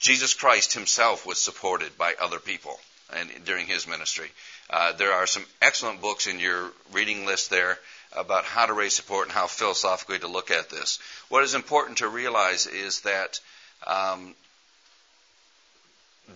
[0.00, 2.78] Jesus Christ himself was supported by other people
[3.12, 4.30] and during his ministry.
[4.70, 7.78] Uh, there are some excellent books in your reading list there
[8.16, 10.98] about how to raise support and how philosophically to look at this.
[11.28, 13.40] What is important to realize is that
[13.86, 14.34] um,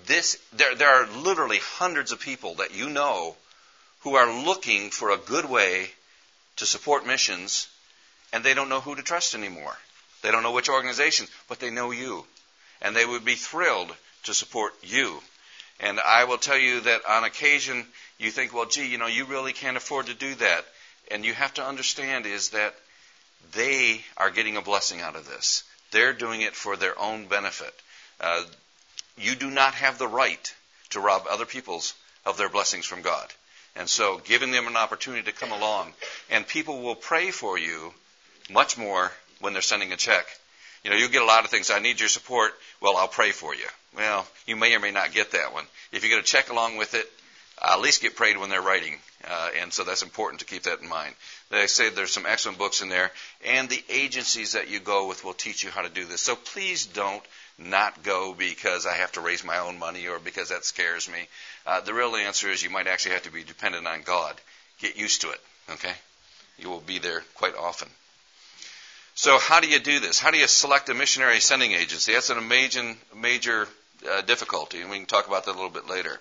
[0.06, 3.36] this there, there are literally hundreds of people that you know
[4.08, 5.90] who are looking for a good way
[6.56, 7.68] to support missions
[8.32, 9.76] and they don't know who to trust anymore.
[10.22, 12.24] They don't know which organization, but they know you.
[12.80, 15.20] And they would be thrilled to support you.
[15.78, 19.26] And I will tell you that on occasion you think, well, gee, you know, you
[19.26, 20.64] really can't afford to do that.
[21.10, 22.74] And you have to understand is that
[23.52, 25.64] they are getting a blessing out of this.
[25.90, 27.74] They're doing it for their own benefit.
[28.18, 28.42] Uh,
[29.18, 30.54] you do not have the right
[30.90, 31.92] to rob other people's
[32.24, 33.28] of their blessings from God.
[33.76, 35.92] And so giving them an opportunity to come along,
[36.30, 37.92] and people will pray for you
[38.50, 40.26] much more when they're sending a check.
[40.84, 41.70] You know, you get a lot of things.
[41.70, 42.52] I need your support.
[42.80, 43.66] Well, I'll pray for you.
[43.96, 45.64] Well, you may or may not get that one.
[45.92, 47.06] If you get a check along with it,
[47.60, 48.98] at least get prayed when they're writing.
[49.26, 51.14] Uh, and so that's important to keep that in mind.
[51.50, 53.10] They say there's some excellent books in there,
[53.44, 56.20] and the agencies that you go with will teach you how to do this.
[56.20, 57.22] So please don't
[57.58, 61.26] not go because I have to raise my own money or because that scares me.
[61.66, 64.40] Uh, the real answer is you might actually have to be dependent on God.
[64.80, 65.40] Get used to it,
[65.70, 65.92] okay?
[66.58, 67.88] You will be there quite often.
[69.14, 70.20] So, how do you do this?
[70.20, 72.12] How do you select a missionary sending agency?
[72.12, 73.66] That's an amazing, major
[74.08, 76.20] uh, difficulty, and we can talk about that a little bit later.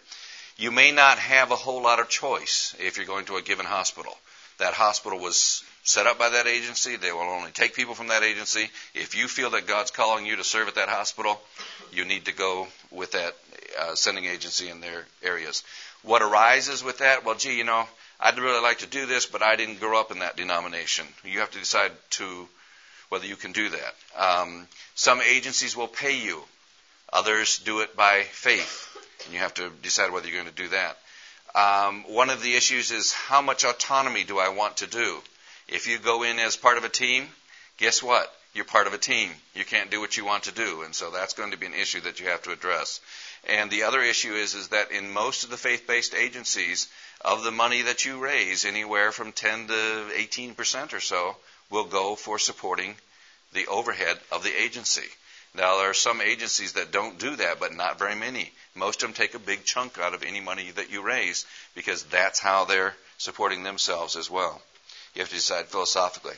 [0.58, 3.68] You may not have a whole lot of choice if you're going to a given
[3.68, 4.18] hospital.
[4.58, 6.98] That hospital was set up by that agency.
[6.98, 8.70] They will only take people from that agency.
[8.94, 11.40] If you feel that God's calling you to serve at that hospital,
[11.94, 13.36] you need to go with that
[13.80, 15.64] uh, sending agency in their areas.
[16.04, 17.24] What arises with that?
[17.24, 17.86] Well, gee, you know,
[18.20, 21.08] I'd really like to do this, but I didn't grow up in that denomination.
[21.24, 22.48] You have to decide to
[23.08, 23.96] whether you can do that.
[24.18, 26.44] Um, some agencies will pay you.
[27.14, 30.70] Others do it by faith, and you have to decide whether you're going to do
[30.70, 30.98] that.
[31.56, 35.22] Um, one of the issues is how much autonomy do I want to do?
[35.68, 37.28] If you go in as part of a team,
[37.78, 38.34] guess what?
[38.54, 39.30] You're part of a team.
[39.54, 41.74] You can't do what you want to do, and so that's going to be an
[41.74, 43.02] issue that you have to address.
[43.48, 46.88] And the other issue is is that in most of the faith-based agencies,
[47.22, 51.36] of the money that you raise, anywhere from 10 to 18 percent or so
[51.70, 52.96] will go for supporting
[53.54, 55.08] the overhead of the agency.
[55.54, 58.52] Now, there are some agencies that don't do that, but not very many.
[58.76, 62.04] Most of them take a big chunk out of any money that you raise because
[62.04, 64.62] that's how they're supporting themselves as well.
[65.18, 66.36] You have to decide philosophically.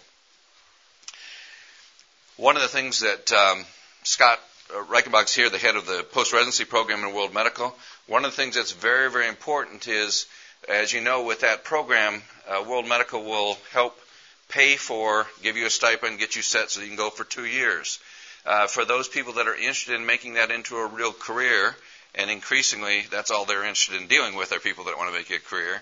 [2.38, 3.66] One of the things that um,
[4.04, 4.40] Scott
[4.74, 7.76] uh, Reichenbach's here, the head of the post residency program in World Medical.
[8.08, 10.28] One of the things that's very, very important is,
[10.70, 14.00] as you know, with that program, uh, World Medical will help
[14.48, 17.46] pay for, give you a stipend, get you set so you can go for two
[17.46, 18.00] years.
[18.46, 21.76] Uh, for those people that are interested in making that into a real career,
[22.16, 25.30] and increasingly that's all they're interested in dealing with are people that want to make
[25.30, 25.82] it a career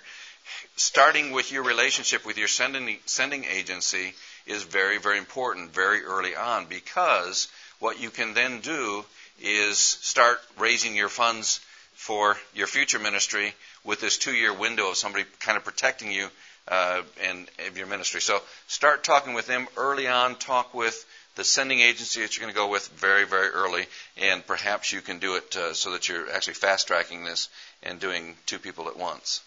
[0.75, 4.13] starting with your relationship with your sending, sending agency
[4.45, 7.47] is very, very important very early on because
[7.79, 9.05] what you can then do
[9.39, 11.59] is start raising your funds
[11.93, 16.27] for your future ministry with this two year window of somebody kind of protecting you
[16.67, 18.21] uh, and your ministry.
[18.21, 20.35] So start talking with them early on.
[20.35, 21.05] Talk with
[21.35, 23.85] the sending agency that you're going to go with very, very early,
[24.17, 27.47] and perhaps you can do it uh, so that you're actually fast tracking this
[27.83, 29.41] and doing two people at once.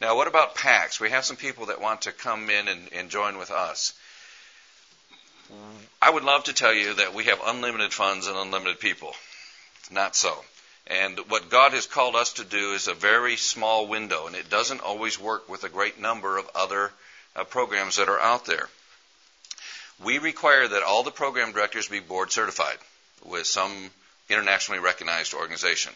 [0.00, 1.00] Now, what about PAACS?
[1.00, 3.94] We have some people that want to come in and, and join with us.
[6.00, 9.14] I would love to tell you that we have unlimited funds and unlimited people.
[9.80, 10.44] It's not so.
[10.86, 14.48] And what God has called us to do is a very small window, and it
[14.48, 16.92] doesn't always work with a great number of other
[17.34, 18.68] uh, programs that are out there.
[20.02, 22.78] We require that all the program directors be board certified
[23.24, 23.90] with some
[24.28, 25.92] internationally recognized organization.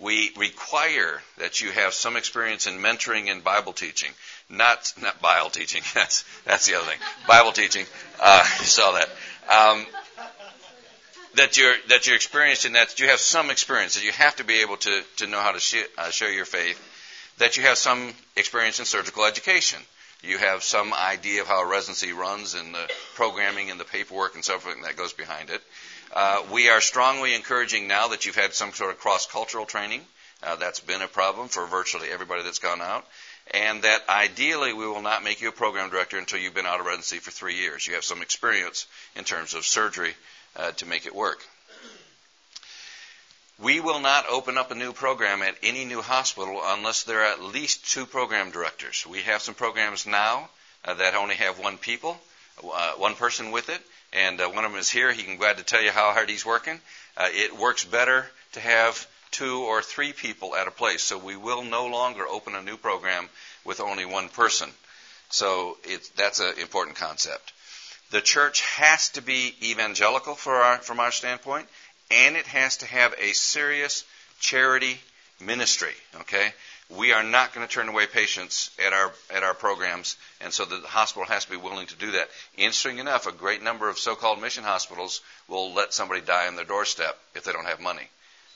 [0.00, 4.10] We require that you have some experience in mentoring and Bible teaching,
[4.48, 5.82] not not Bible teaching.
[5.94, 6.98] That's that's the other thing.
[7.26, 7.84] Bible teaching.
[8.20, 9.08] Uh, saw that.
[9.50, 9.86] Um,
[11.34, 14.36] that you're that you're experienced in that, that you have some experience that you have
[14.36, 16.80] to be able to to know how to sh- uh, share your faith.
[17.38, 19.80] That you have some experience in surgical education.
[20.22, 24.34] You have some idea of how a residency runs and the programming and the paperwork
[24.34, 25.62] and so forth that goes behind it.
[26.12, 30.00] Uh, we are strongly encouraging now that you've had some sort of cross cultural training.
[30.42, 33.04] Uh, that's been a problem for virtually everybody that's gone out.
[33.52, 36.80] And that ideally we will not make you a program director until you've been out
[36.80, 37.86] of residency for three years.
[37.86, 40.14] You have some experience in terms of surgery
[40.56, 41.44] uh, to make it work.
[43.58, 47.32] We will not open up a new program at any new hospital unless there are
[47.32, 49.04] at least two program directors.
[49.08, 50.48] We have some programs now
[50.84, 52.16] uh, that only have one people,
[52.62, 53.80] uh, one person with it,
[54.12, 55.12] and uh, one of them is here.
[55.12, 56.80] He can glad to tell you how hard he's working.
[57.16, 61.36] Uh, it works better to have two or three people at a place, so we
[61.36, 63.28] will no longer open a new program
[63.64, 64.70] with only one person.
[65.30, 65.76] So
[66.16, 67.52] that's an important concept.
[68.10, 71.68] The church has to be evangelical our, from our standpoint,
[72.10, 74.04] and it has to have a serious
[74.40, 74.98] charity
[75.40, 75.92] ministry.
[76.20, 76.52] Okay,
[76.96, 80.64] we are not going to turn away patients at our at our programs, and so
[80.64, 82.28] the hospital has to be willing to do that.
[82.56, 86.64] Interesting enough, a great number of so-called mission hospitals will let somebody die on their
[86.64, 88.08] doorstep if they don't have money.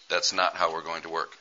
[0.09, 1.37] That's not how we're going to work.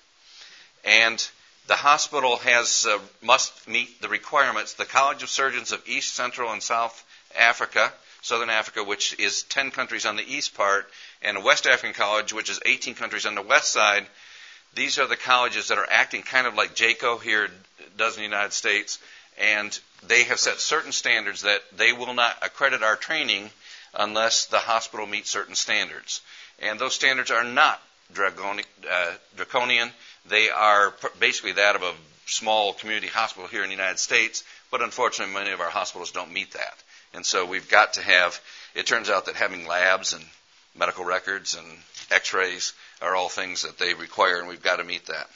[0.84, 1.26] And
[1.68, 4.74] the hospital has uh, must meet the requirements.
[4.74, 7.06] The College of Surgeons of East, Central, and South
[7.38, 10.90] Africa, Southern Africa, which is 10 countries on the east part,
[11.22, 14.06] and a West African college, which is 18 countries on the west side,
[14.74, 17.50] these are the colleges that are acting kind of like JCAHO here
[17.98, 19.00] does in the United States,
[19.40, 23.50] and they have set certain standards that they will not accredit our training
[23.94, 26.22] unless the hospital meets certain standards.
[26.60, 27.82] And those standards are not
[28.18, 29.90] uh, draconian.
[30.28, 31.94] They are basically that of a
[32.26, 36.32] small community hospital here in the United States, but unfortunately, many of our hospitals don't
[36.32, 36.76] meet that.
[37.14, 38.40] And so we've got to have,
[38.74, 40.24] it turns out that having labs and
[40.76, 41.68] medical records and
[42.10, 45.30] x rays are all things that they require, and we've got to meet that.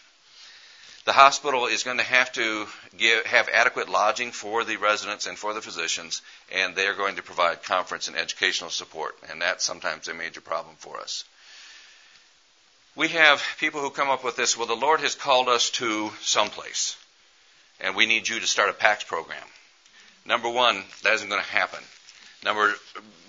[1.06, 2.65] The hospital is going to have to
[2.98, 7.17] give, have adequate lodging for the residents and for the physicians, and they are going
[7.17, 11.24] to provide conference and educational support, and that's sometimes a major problem for us.
[12.95, 16.12] We have people who come up with this, well, the Lord has called us to
[16.21, 16.98] someplace,
[17.80, 19.43] and we need you to start a PAACS program.
[20.26, 21.84] Number one, that isn't going to happen.
[22.45, 22.75] Number,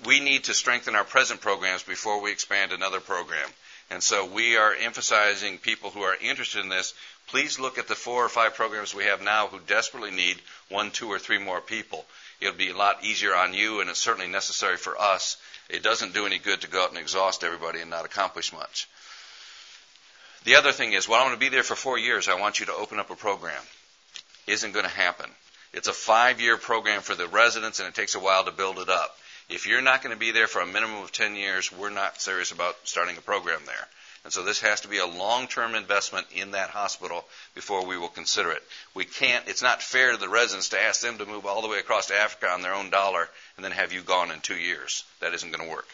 [0.05, 3.49] we need to strengthen our present programs before we expand another program.
[3.91, 6.93] And so we are emphasizing people who are interested in this.
[7.29, 10.37] Please look at the four or five programs we have now who desperately need
[10.69, 12.05] one, two, or three more people.
[12.43, 15.39] It'll be a lot easier on you, and it's certainly necessary for us.
[15.71, 18.87] It doesn't do any good to go out and exhaust everybody and not accomplish much.
[20.45, 22.29] The other thing is, well, I'm going to be there for four years.
[22.29, 23.63] I want you to open up a program.
[24.47, 25.31] Isn't going to happen.
[25.77, 28.79] It's a five year program for the residents, and it takes a while to build
[28.79, 29.15] it up.
[29.51, 32.19] If you're not going to be there for a minimum of 10 years, we're not
[32.19, 33.87] serious about starting a program there.
[34.25, 38.09] And so this has to be a long-term investment in that hospital before we will
[38.09, 38.63] consider it.
[38.95, 41.69] We can't, it's not fair to the residents to ask them to move all the
[41.69, 44.57] way across to Africa on their own dollar and then have you gone in two
[44.57, 45.05] years.
[45.21, 45.89] That isn't going to work.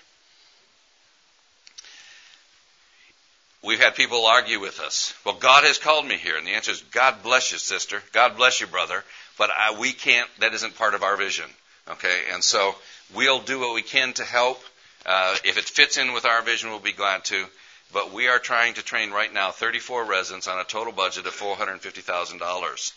[3.64, 5.14] We've had people argue with us.
[5.24, 6.36] Well, God has called me here.
[6.36, 8.02] And the answer is, God bless you, sister.
[8.12, 9.04] God bless you, brother.
[9.38, 11.46] But I, we can't, that isn't part of our vision.
[11.88, 12.22] Okay?
[12.32, 12.74] And so
[13.14, 14.62] We'll do what we can to help.
[15.04, 17.46] Uh, if it fits in with our vision, we'll be glad to.
[17.92, 21.34] But we are trying to train right now 34 residents on a total budget of
[21.34, 22.92] $450,000.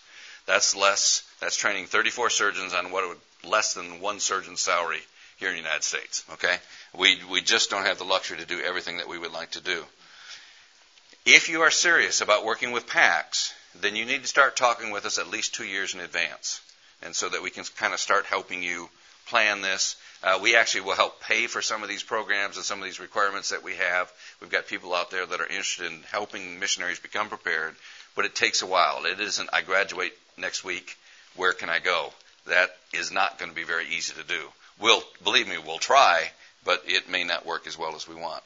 [0.45, 1.23] That's less.
[1.41, 5.01] That's training 34 surgeons on what would less than one surgeon's salary
[5.37, 6.23] here in the United States.
[6.33, 6.55] Okay,
[6.95, 9.61] we we just don't have the luxury to do everything that we would like to
[9.61, 9.83] do.
[11.25, 15.07] If you are serious about working with PAACS, then you need to start talking with
[15.07, 16.61] us at least two years in advance,
[17.01, 18.89] and so that we can kind of start helping you
[19.25, 19.95] plan this.
[20.21, 22.99] Uh, we actually will help pay for some of these programs and some of these
[22.99, 24.13] requirements that we have.
[24.39, 27.75] We've got people out there that are interested in helping missionaries become prepared,
[28.15, 29.05] but it takes a while.
[29.05, 30.95] It isn't, I graduate next week,
[31.35, 32.13] where can I go?
[32.45, 34.41] That is not going to be very easy to do.
[34.79, 36.29] We'll, believe me, we'll try,
[36.63, 38.43] but it may not work as well as we want.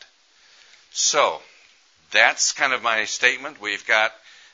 [0.91, 1.41] So,
[2.11, 3.61] that's kind of my statement.
[3.61, 4.11] We've got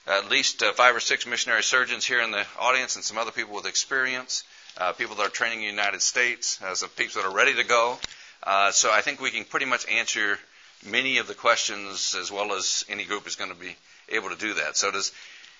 [0.07, 3.31] at least uh, five or six missionary surgeons here in the audience and some other
[3.31, 4.43] people with experience
[4.77, 7.53] uh, people that are training in the United States, uh, some people that are ready
[7.55, 7.97] to go.
[8.43, 10.37] Uh, so I think we can pretty much answer
[10.85, 13.75] many of the questions as well as any group is going to be
[14.09, 14.77] able to do that.
[14.77, 15.11] So does,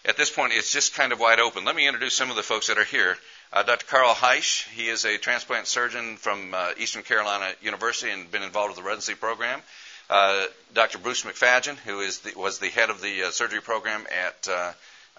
[0.04, 1.66] at this point, it's just kind of wide open.
[1.66, 3.18] Let me introduce some of the folks that are here.
[3.54, 3.86] Uh, Dr.
[3.86, 8.72] Carl Heisch, he is a transplant surgeon from uh, Eastern Carolina University and been involved
[8.72, 9.62] with the residency program.
[10.10, 10.98] Uh, Dr.
[10.98, 14.72] Bruce MacFadyen, who is the, was the head of the uh, surgery program at uh,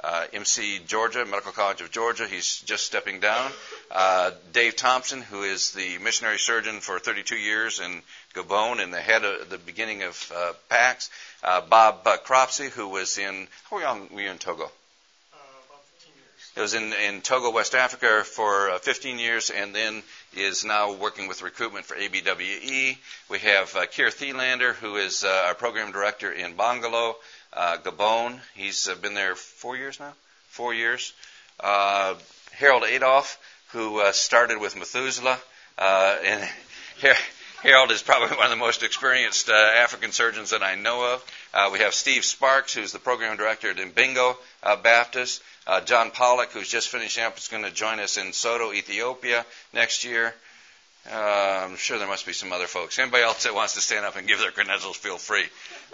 [0.05, 2.27] uh, MC Georgia, Medical College of Georgia.
[2.27, 3.51] He's just stepping down.
[3.91, 8.03] Uh, Dave Thompson, who is the missionary surgeon for 32 years in
[8.35, 10.53] Gabon and the head of the beginning of uh.
[11.43, 14.65] Uh, Bob Cropsey, who was in, how long were you in Togo?
[14.65, 16.46] Uh, about 15 years.
[16.57, 20.03] It was in, in Togo, West Africa for uh, 15 years and then
[20.35, 22.97] is now working with recruitment for ABWE.
[23.29, 27.17] We have uh, Thelander, who is uh, our program director in Bongolo
[27.53, 28.41] uh, Gabon.
[28.55, 30.15] He's uh, been there four years now.
[30.49, 31.13] Four years.
[31.61, 32.15] Uh,
[32.53, 33.39] Harold Adolph,
[33.73, 35.39] who started with Methuselah,
[35.79, 36.49] and
[37.63, 41.25] Harold is probably one of the most experienced uh, African surgeons that I know of.
[41.55, 45.43] Uh, we have Steve Sparks, who's the program director at Mbingo uh, Baptist.
[45.67, 49.47] Uh, John Pollock, who's just finishing up, is going to join us in Soddo, Ethiopia
[49.73, 50.35] next year.
[51.11, 52.99] Uh, I'm sure there must be some other folks.
[52.99, 55.45] Anybody else that wants to stand up and give their credentials, feel free.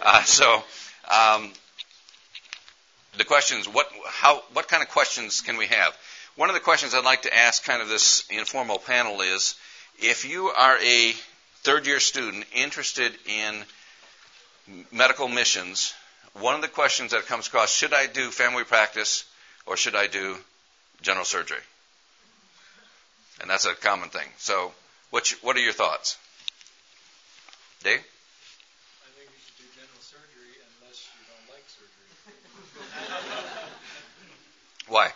[0.01, 0.63] Uh, so
[1.09, 1.53] um,
[3.17, 5.97] the questions, what, how, what kind of questions can we have?
[6.35, 9.55] One of the questions I'd like to ask kind of this informal panel is,
[9.97, 11.13] if you are a
[11.63, 13.63] third year student interested in
[14.91, 15.93] medical missions,
[16.39, 19.25] one of the questions that comes across, should I do family practice
[19.65, 20.37] or should I do
[21.01, 21.61] general surgery?
[23.41, 24.27] And that's a common thing.
[24.37, 24.71] So,
[25.09, 26.17] what, what are your thoughts?
[27.83, 27.99] Dave?
[34.87, 35.09] Why?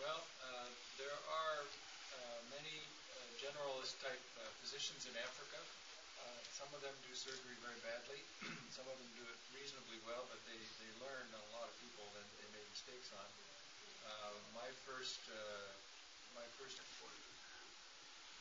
[0.00, 0.66] Well, uh,
[0.96, 2.74] there are uh, many
[3.12, 5.60] uh, generalist type uh, physicians in Africa.
[6.18, 6.24] Uh,
[6.56, 8.18] some of them do surgery very badly.
[8.74, 11.74] some of them do it reasonably well, but they, they learn on a lot of
[11.78, 13.22] people that they made mistakes on.
[14.02, 15.22] Uh, my first
[16.34, 16.74] my first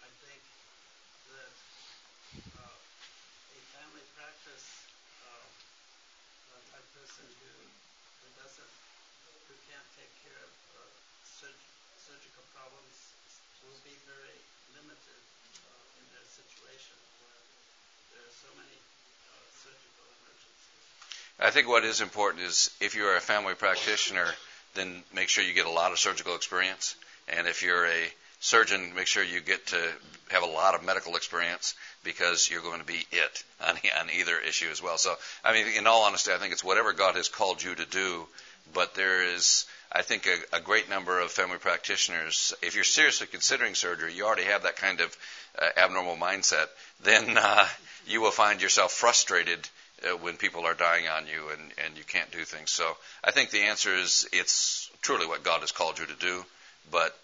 [0.01, 0.41] I think
[1.29, 1.53] that
[3.53, 4.65] a family practice
[6.73, 7.53] type person who,
[8.25, 8.73] who doesn't
[9.45, 10.89] who can't take care of uh,
[11.21, 11.69] surg-
[12.01, 13.13] surgical problems
[13.61, 14.41] will be very
[14.73, 15.21] limited
[15.61, 16.97] uh, in their situation
[21.39, 24.27] I think what is important is if you're a family practitioner,
[24.75, 26.95] then make sure you get a lot of surgical experience.
[27.27, 28.07] And if you're a
[28.39, 29.91] surgeon, make sure you get to
[30.29, 34.39] have a lot of medical experience because you're going to be it on, on either
[34.39, 34.97] issue as well.
[34.97, 37.85] So, I mean, in all honesty, I think it's whatever God has called you to
[37.85, 38.27] do
[38.73, 42.53] but there is, I think, a, a, great number of family practitioners.
[42.61, 45.15] If you're seriously considering surgery, you already have that kind of
[45.59, 46.67] uh, abnormal mindset,
[47.01, 47.67] then uh,
[48.07, 49.67] you will find yourself frustrated
[50.03, 52.71] uh, when people are dying on you and, and you can't do things.
[52.71, 56.45] So I think the answer is it's truly what God has called you to do,
[56.91, 57.17] but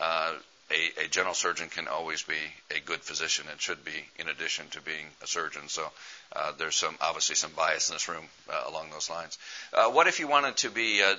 [0.00, 0.32] uh,
[0.70, 2.34] a, a, general surgeon can always be
[2.74, 5.68] a good physician and should be in addition to being a surgeon.
[5.68, 5.86] So
[6.34, 9.38] uh, there's some obviously some bias in this room uh, along those lines.
[9.72, 11.14] Uh, what if you wanted to be uh,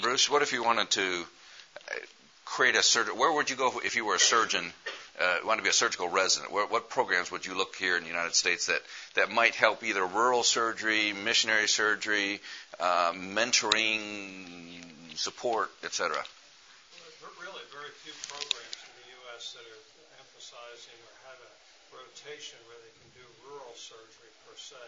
[0.00, 0.30] Bruce?
[0.30, 1.24] What if you wanted to
[1.90, 1.94] uh,
[2.44, 3.18] create a surgeon?
[3.18, 4.72] Where would you go if you were a surgeon?
[5.20, 6.52] Uh, want to be a surgical resident?
[6.52, 8.80] Where, what programs would you look here in the United States that
[9.14, 12.40] that might help either rural surgery, missionary surgery,
[12.80, 14.72] mentoring,
[15.16, 16.16] support, etc.?
[17.20, 19.52] There're really very few programs in the U.S.
[19.54, 19.84] that are
[20.18, 21.52] emphasizing or have a
[21.92, 24.80] rotation where they can do rural surgery per se.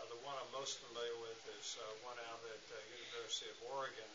[0.00, 2.76] Uh, the one I'm most familiar with is uh, one out at uh,
[3.12, 4.10] University of Oregon,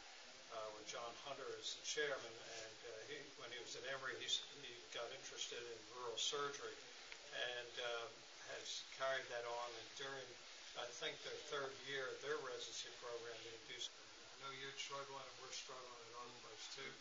[0.56, 2.34] uh, where John Hunter is the chairman.
[2.64, 4.28] And uh, he, when he was at Emory, he,
[4.64, 6.76] he got interested in rural surgery
[7.36, 8.08] and uh,
[8.56, 9.68] has carried that on.
[9.76, 10.28] And during,
[10.80, 13.78] I think, their third year of their residency program, they do.
[13.84, 16.92] I know you're struggling, and we're struggling in other places too.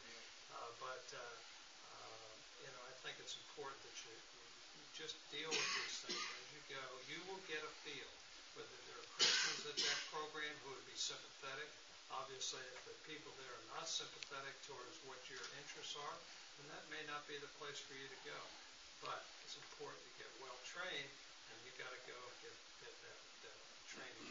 [0.54, 2.30] Uh, but uh, uh,
[2.62, 6.46] you know, I think it's important that you, you just deal with these things as
[6.54, 6.84] you go.
[7.10, 8.10] You will get a feel
[8.54, 11.66] whether there are Christians at that program who would be sympathetic.
[12.12, 16.16] Obviously, if there people that are not sympathetic towards what your interests are,
[16.60, 18.40] then that may not be the place for you to go.
[19.04, 21.12] But it's important to get well trained,
[21.52, 23.56] and you got to go get, get that, that
[23.92, 24.28] training.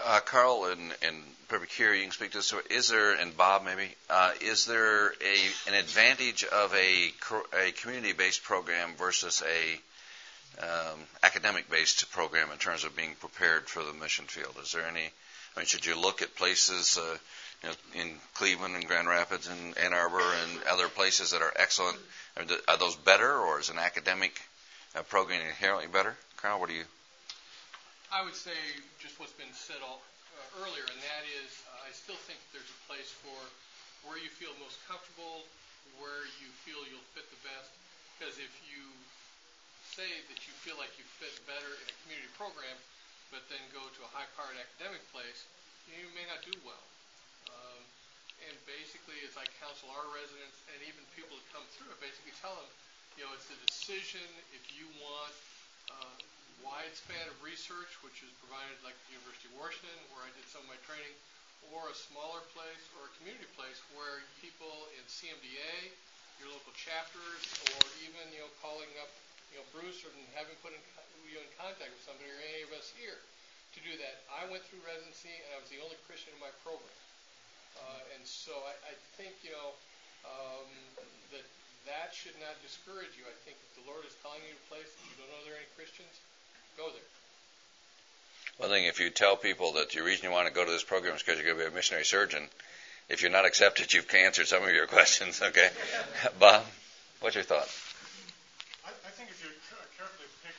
[0.00, 1.16] Uh, Carl and, and
[1.48, 2.54] probably you can speak to this.
[2.70, 5.36] Is there, and Bob maybe, uh, is there a,
[5.68, 7.12] an advantage of a,
[7.52, 9.80] a community-based program versus a
[10.64, 14.56] um, academic-based program in terms of being prepared for the mission field?
[14.62, 15.10] Is there any?
[15.56, 17.16] I mean, should you look at places uh,
[17.62, 21.52] you know, in Cleveland and Grand Rapids and Ann Arbor and other places that are
[21.56, 21.96] excellent?
[22.36, 24.36] I mean, are those better, or is an academic
[24.94, 26.14] uh, program inherently better?
[26.36, 26.84] Carl, what do you?
[28.12, 28.52] I would say
[29.00, 30.04] just what's been said all,
[30.36, 33.40] uh, earlier, and that is uh, I still think there's a place for
[34.04, 35.48] where you feel most comfortable,
[35.96, 37.72] where you feel you'll fit the best.
[38.14, 38.84] Because if you
[39.96, 42.76] say that you feel like you fit better in a community program,
[43.30, 45.46] but then go to a high-powered academic place,
[45.90, 46.86] you may not do well.
[47.50, 47.82] Um,
[48.46, 52.34] and basically, as I counsel our residents and even people that come through, I basically
[52.38, 52.70] tell them,
[53.16, 55.34] you know, it's a decision if you want
[55.88, 56.16] uh,
[56.64, 60.44] wide span of research, which is provided like the University of Washington, where I did
[60.48, 61.14] some of my training,
[61.72, 65.90] or a smaller place or a community place where people in CMDA,
[66.38, 69.10] your local chapters, or even you know calling up
[69.50, 70.82] you know Bruce or having put in,
[71.30, 73.18] you in contact with somebody or any of us here
[73.76, 74.24] to do that.
[74.32, 76.96] I went through residency and I was the only Christian in my program,
[77.76, 79.76] uh, and so I, I think you know
[80.24, 80.68] um,
[81.30, 81.44] that
[81.86, 83.24] that should not discourage you.
[83.26, 85.42] I think if the Lord is calling you to a place that you don't know
[85.46, 86.14] there are any Christians,
[86.74, 87.10] go there.
[88.58, 90.82] One thing, if you tell people that the reason you want to go to this
[90.82, 92.48] program is because you're going to be a missionary surgeon,
[93.08, 95.42] if you're not accepted, you've answered some of your questions.
[95.42, 95.68] Okay,
[96.40, 96.64] Bob,
[97.20, 97.68] what's your thought?
[98.82, 99.50] I, I think if you
[99.96, 100.56] carefully pick,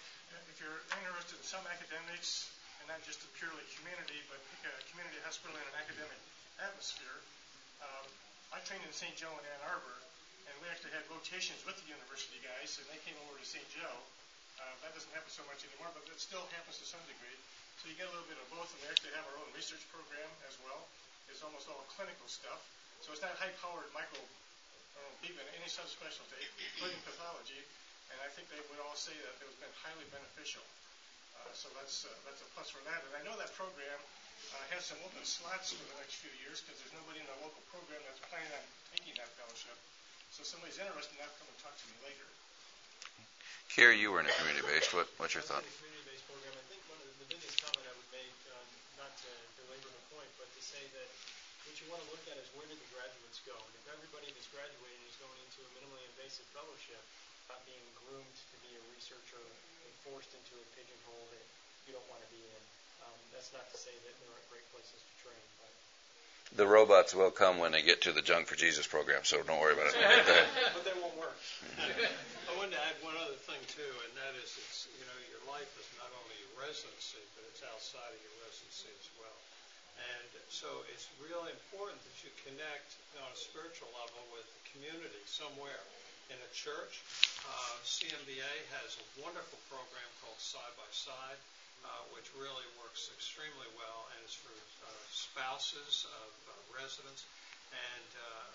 [0.52, 2.50] if you're interested in some academics
[2.82, 6.20] and not just a purely humanity, but pick a community hospital in an academic
[6.62, 7.18] atmosphere.
[7.82, 8.06] Um,
[8.54, 9.14] I trained in St.
[9.18, 9.98] Joe in Ann Arbor,
[10.50, 13.66] and we actually had rotations with the university guys, and they came over to St.
[13.74, 13.98] Joe.
[14.58, 17.38] Uh, that doesn't happen so much anymore, but it still happens to some degree.
[17.78, 19.86] So you get a little bit of both, and we actually have our own research
[19.94, 20.90] program as well.
[21.30, 22.58] It's almost all clinical stuff.
[23.06, 27.62] So it's not high-powered micro, uh, even any subspecialty, including pathology.
[28.12, 30.64] And I think they would all say that it has been highly beneficial.
[31.38, 33.04] Uh, so that's uh, that's a plus for that.
[33.08, 34.00] And I know that program
[34.56, 37.40] uh, has some open slots for the next few years because there's nobody in the
[37.44, 38.64] local program that's planning on
[38.96, 39.76] taking that fellowship.
[40.32, 42.28] So if somebody's interested in that, come and talk to me later.
[43.72, 44.96] Kerry, you were in a community-based.
[44.96, 45.62] What, what's your thought?
[45.62, 46.54] Community-based program.
[46.56, 49.30] I think one of the, the biggest comment I would make, um, not to
[49.62, 51.10] belabor the point, but to say that
[51.68, 53.54] what you want to look at is where did the graduates go?
[53.54, 57.04] And if everybody that's graduating is going into a minimally invasive fellowship,
[57.52, 61.46] not being groomed to be a researcher and forced into a pigeonhole that
[61.88, 62.62] you don't want to be in,
[63.04, 65.44] um, that's not to say that there aren't great places to train.
[65.60, 65.72] But
[66.56, 69.60] the robots will come when they get to the Junk for Jesus program, so don't
[69.60, 69.96] worry about it.
[70.76, 71.36] but they won't work.
[71.84, 75.44] I wanted to add one other thing too, and that is, it's you know, your
[75.52, 79.40] life is not only your residency, but it's outside of your residency as well.
[79.98, 85.22] And so it's really important that you connect on a spiritual level with the community
[85.26, 85.84] somewhere.
[86.28, 87.00] In a church,
[87.46, 91.40] uh, CMDA has a wonderful program called Side by Side,
[91.86, 97.28] uh, which really works extremely well and is for uh, spouses of uh, residents.
[97.70, 98.48] And uh,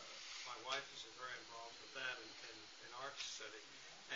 [0.48, 2.56] my wife is very involved with that in, in,
[2.88, 3.62] in our city.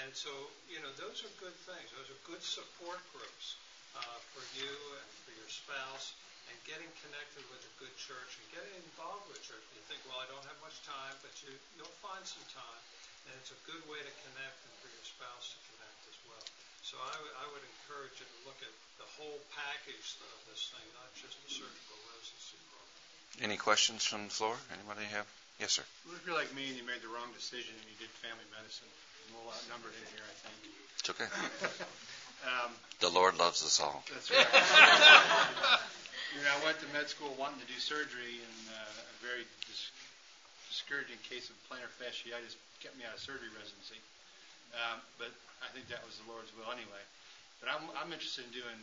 [0.04, 0.32] And so,
[0.68, 1.88] you know, those are good things.
[1.94, 3.56] Those are good support groups
[3.96, 6.12] uh, for you and for your spouse
[6.46, 9.62] and getting connected with a good church and getting involved with church.
[9.74, 12.82] You think, well, I don't have much time, but you, you'll find some time.
[13.26, 16.46] And it's a good way to connect and for your spouse to connect as well.
[16.86, 18.70] So I, w- I would encourage you to look at
[19.02, 23.46] the whole package of this thing, not just the surgical residency program.
[23.50, 24.54] Any questions from the floor?
[24.70, 25.26] Anybody have?
[25.58, 25.84] Yes, sir.
[26.12, 28.86] If you're like me and you made the wrong decision and you did family medicine,
[29.26, 30.58] I'm a little outnumbered in here, I think.
[31.00, 31.28] It's okay.
[32.50, 32.70] um,
[33.00, 34.04] the Lord loves us all.
[34.12, 34.44] That's right.
[36.36, 39.48] you know, I went to med school wanting to do surgery, and uh, a very
[39.64, 39.90] dis-
[40.76, 42.52] discouraging case of plantar fasciitis
[42.84, 43.96] kept me out of surgery residency.
[44.76, 45.32] Um, but
[45.64, 47.00] I think that was the Lord's will anyway.
[47.64, 48.78] But I'm, I'm interested in doing,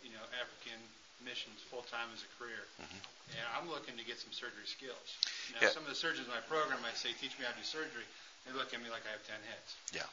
[0.00, 0.80] you know, African
[1.20, 3.36] missions full time as a career, mm-hmm.
[3.36, 5.08] and I'm looking to get some surgery skills.
[5.52, 5.76] Now, yeah.
[5.76, 8.08] some of the surgeons in my program, I say, teach me how to do surgery.
[8.48, 9.70] They look at me like I have ten heads.
[9.92, 10.08] Yeah.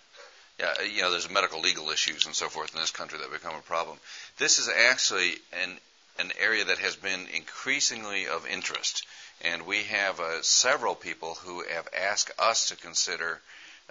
[0.59, 3.55] Yeah, you know, there's medical legal issues and so forth in this country that become
[3.55, 3.97] a problem.
[4.37, 5.79] This is actually an
[6.19, 9.05] an area that has been increasingly of interest,
[9.41, 13.39] and we have uh, several people who have asked us to consider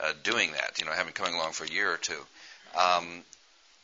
[0.03, 0.78] uh, doing that.
[0.78, 2.20] You know, having coming along for a year or two.
[2.78, 3.22] Um,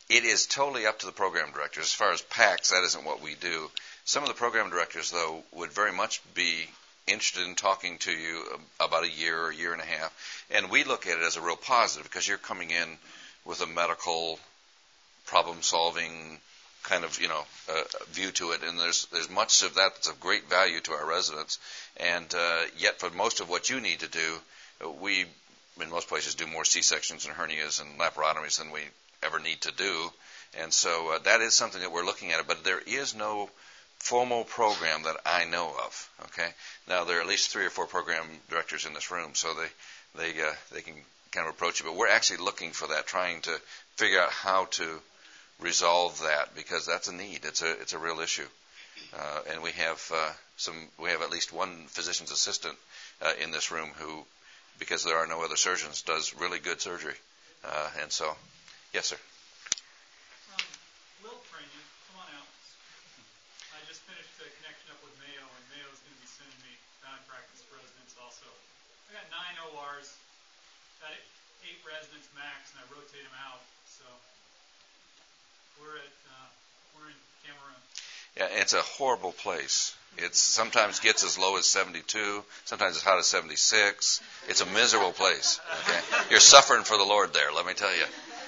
[0.09, 1.85] it is totally up to the program directors.
[1.85, 3.69] As far as PAACS, that isn't what we do.
[4.05, 6.67] Some of the program directors, though, would very much be
[7.05, 8.43] interested in talking to you
[8.79, 10.45] about a year or a year and a half.
[10.49, 12.97] And we look at it as a real positive because you're coming in
[13.45, 14.39] with a medical
[15.25, 16.39] problem solving
[16.89, 20.09] kind of you know uh, view to it, and there's there's much of that that's
[20.09, 21.59] of great value to our residents.
[21.97, 25.25] And uh, yet, for most of what you need to do, we
[25.81, 28.81] in most places do more C sections and hernias and laparotomies than we
[29.23, 30.11] ever need to do.
[30.59, 32.47] And so uh, that is something that we're looking at.
[32.47, 33.49] But there is no
[33.99, 36.09] formal program that I know of.
[36.25, 36.49] Okay.
[36.87, 39.69] Now there are at least three or four program directors in this room, so they
[40.19, 40.95] they uh, they can
[41.31, 41.83] kind of approach it.
[41.83, 43.55] But we're actually looking for that, trying to
[43.95, 45.01] figure out how to
[45.59, 47.41] resolve that because that's a need.
[47.43, 48.47] It's a it's a real issue,
[49.13, 50.75] uh, and we have uh, some.
[50.97, 52.75] We have at least one physician's assistant
[53.21, 54.23] uh, in this room who,
[54.79, 57.15] because there are no other surgeons, does really good surgery.
[57.99, 58.31] And so,
[58.95, 59.19] yes, sir.
[60.55, 60.63] Um,
[61.21, 62.47] Will Training, come on out.
[63.75, 66.73] I just finished a connection up with Mayo, and Mayo's going to be sending me
[67.03, 68.47] bound practice residents also.
[69.11, 70.15] I got nine ORs,
[71.03, 71.11] got
[71.67, 73.59] eight residents max, and I rotate them out.
[73.85, 74.07] So
[75.79, 76.49] we're at uh,
[76.95, 77.81] we're in Cameroon.
[78.37, 79.95] Yeah, it's a horrible place.
[80.17, 84.21] It sometimes gets as low as 72, sometimes as hot as 76.
[84.49, 85.59] It's a miserable place.
[85.85, 85.99] Okay,
[86.29, 87.51] you're suffering for the Lord there.
[87.53, 88.03] Let me tell you,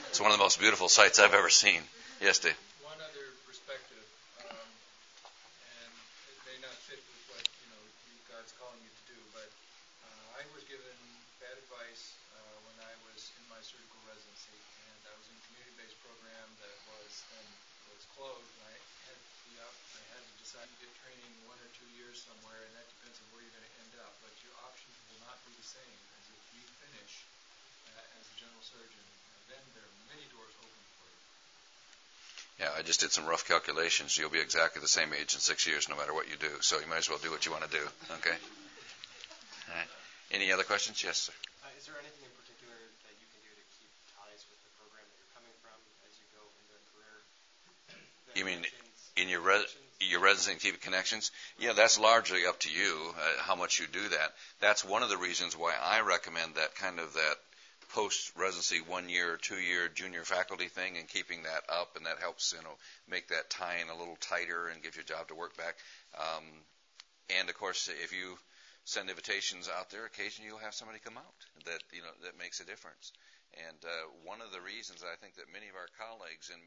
[0.10, 1.80] it's one of the most beautiful sights I've ever seen.
[2.20, 2.58] Yes, Dave.
[2.84, 4.04] One other perspective,
[4.52, 4.68] um,
[5.80, 5.92] and
[6.34, 7.84] it may not fit with what you know
[8.28, 9.48] God's calling you to do, but
[10.04, 10.92] uh, I was given
[11.40, 14.60] bad advice uh, when I was in my surgical residency,
[14.92, 17.48] and I was in a community-based program that was then
[17.96, 18.76] was closed, and I
[19.08, 19.76] had to be up.
[19.96, 23.18] I had to decide to get training one or two years somewhere, and that depends
[23.22, 24.14] on where you're going to end up.
[24.26, 27.14] But your options will not be the same as if you finish
[27.96, 29.04] uh, as a general surgeon.
[29.32, 31.20] Uh, then there are many doors open for you.
[32.68, 34.18] Yeah, I just did some rough calculations.
[34.20, 36.52] You'll be exactly the same age in six years, no matter what you do.
[36.60, 37.84] So you might as well do what you want to do.
[38.20, 38.36] Okay.
[39.72, 39.92] All right.
[40.32, 41.00] Any other questions?
[41.04, 41.34] Yes, sir.
[41.64, 42.76] Uh, is there anything in particular
[43.08, 45.76] that you can do to keep ties with the program that you're coming from
[46.08, 47.16] as you go into a career?
[48.36, 48.62] You mean
[49.20, 49.81] in your res- connections?
[50.10, 51.32] Your residency keep connections?
[51.60, 54.34] Yeah, that's largely up to you uh, how much you do that.
[54.60, 57.36] That's one of the reasons why I recommend that kind of that
[57.94, 62.06] post residency one year, or two year junior faculty thing, and keeping that up, and
[62.06, 62.76] that helps you know
[63.10, 65.76] make that tie in a little tighter and gives you a job to work back.
[66.18, 66.44] Um,
[67.40, 68.38] and of course, if you
[68.86, 72.60] send invitations out there, occasionally you'll have somebody come out that you know that makes
[72.60, 73.12] a difference.
[73.68, 76.60] And uh, one of the reasons I think that many of our colleagues in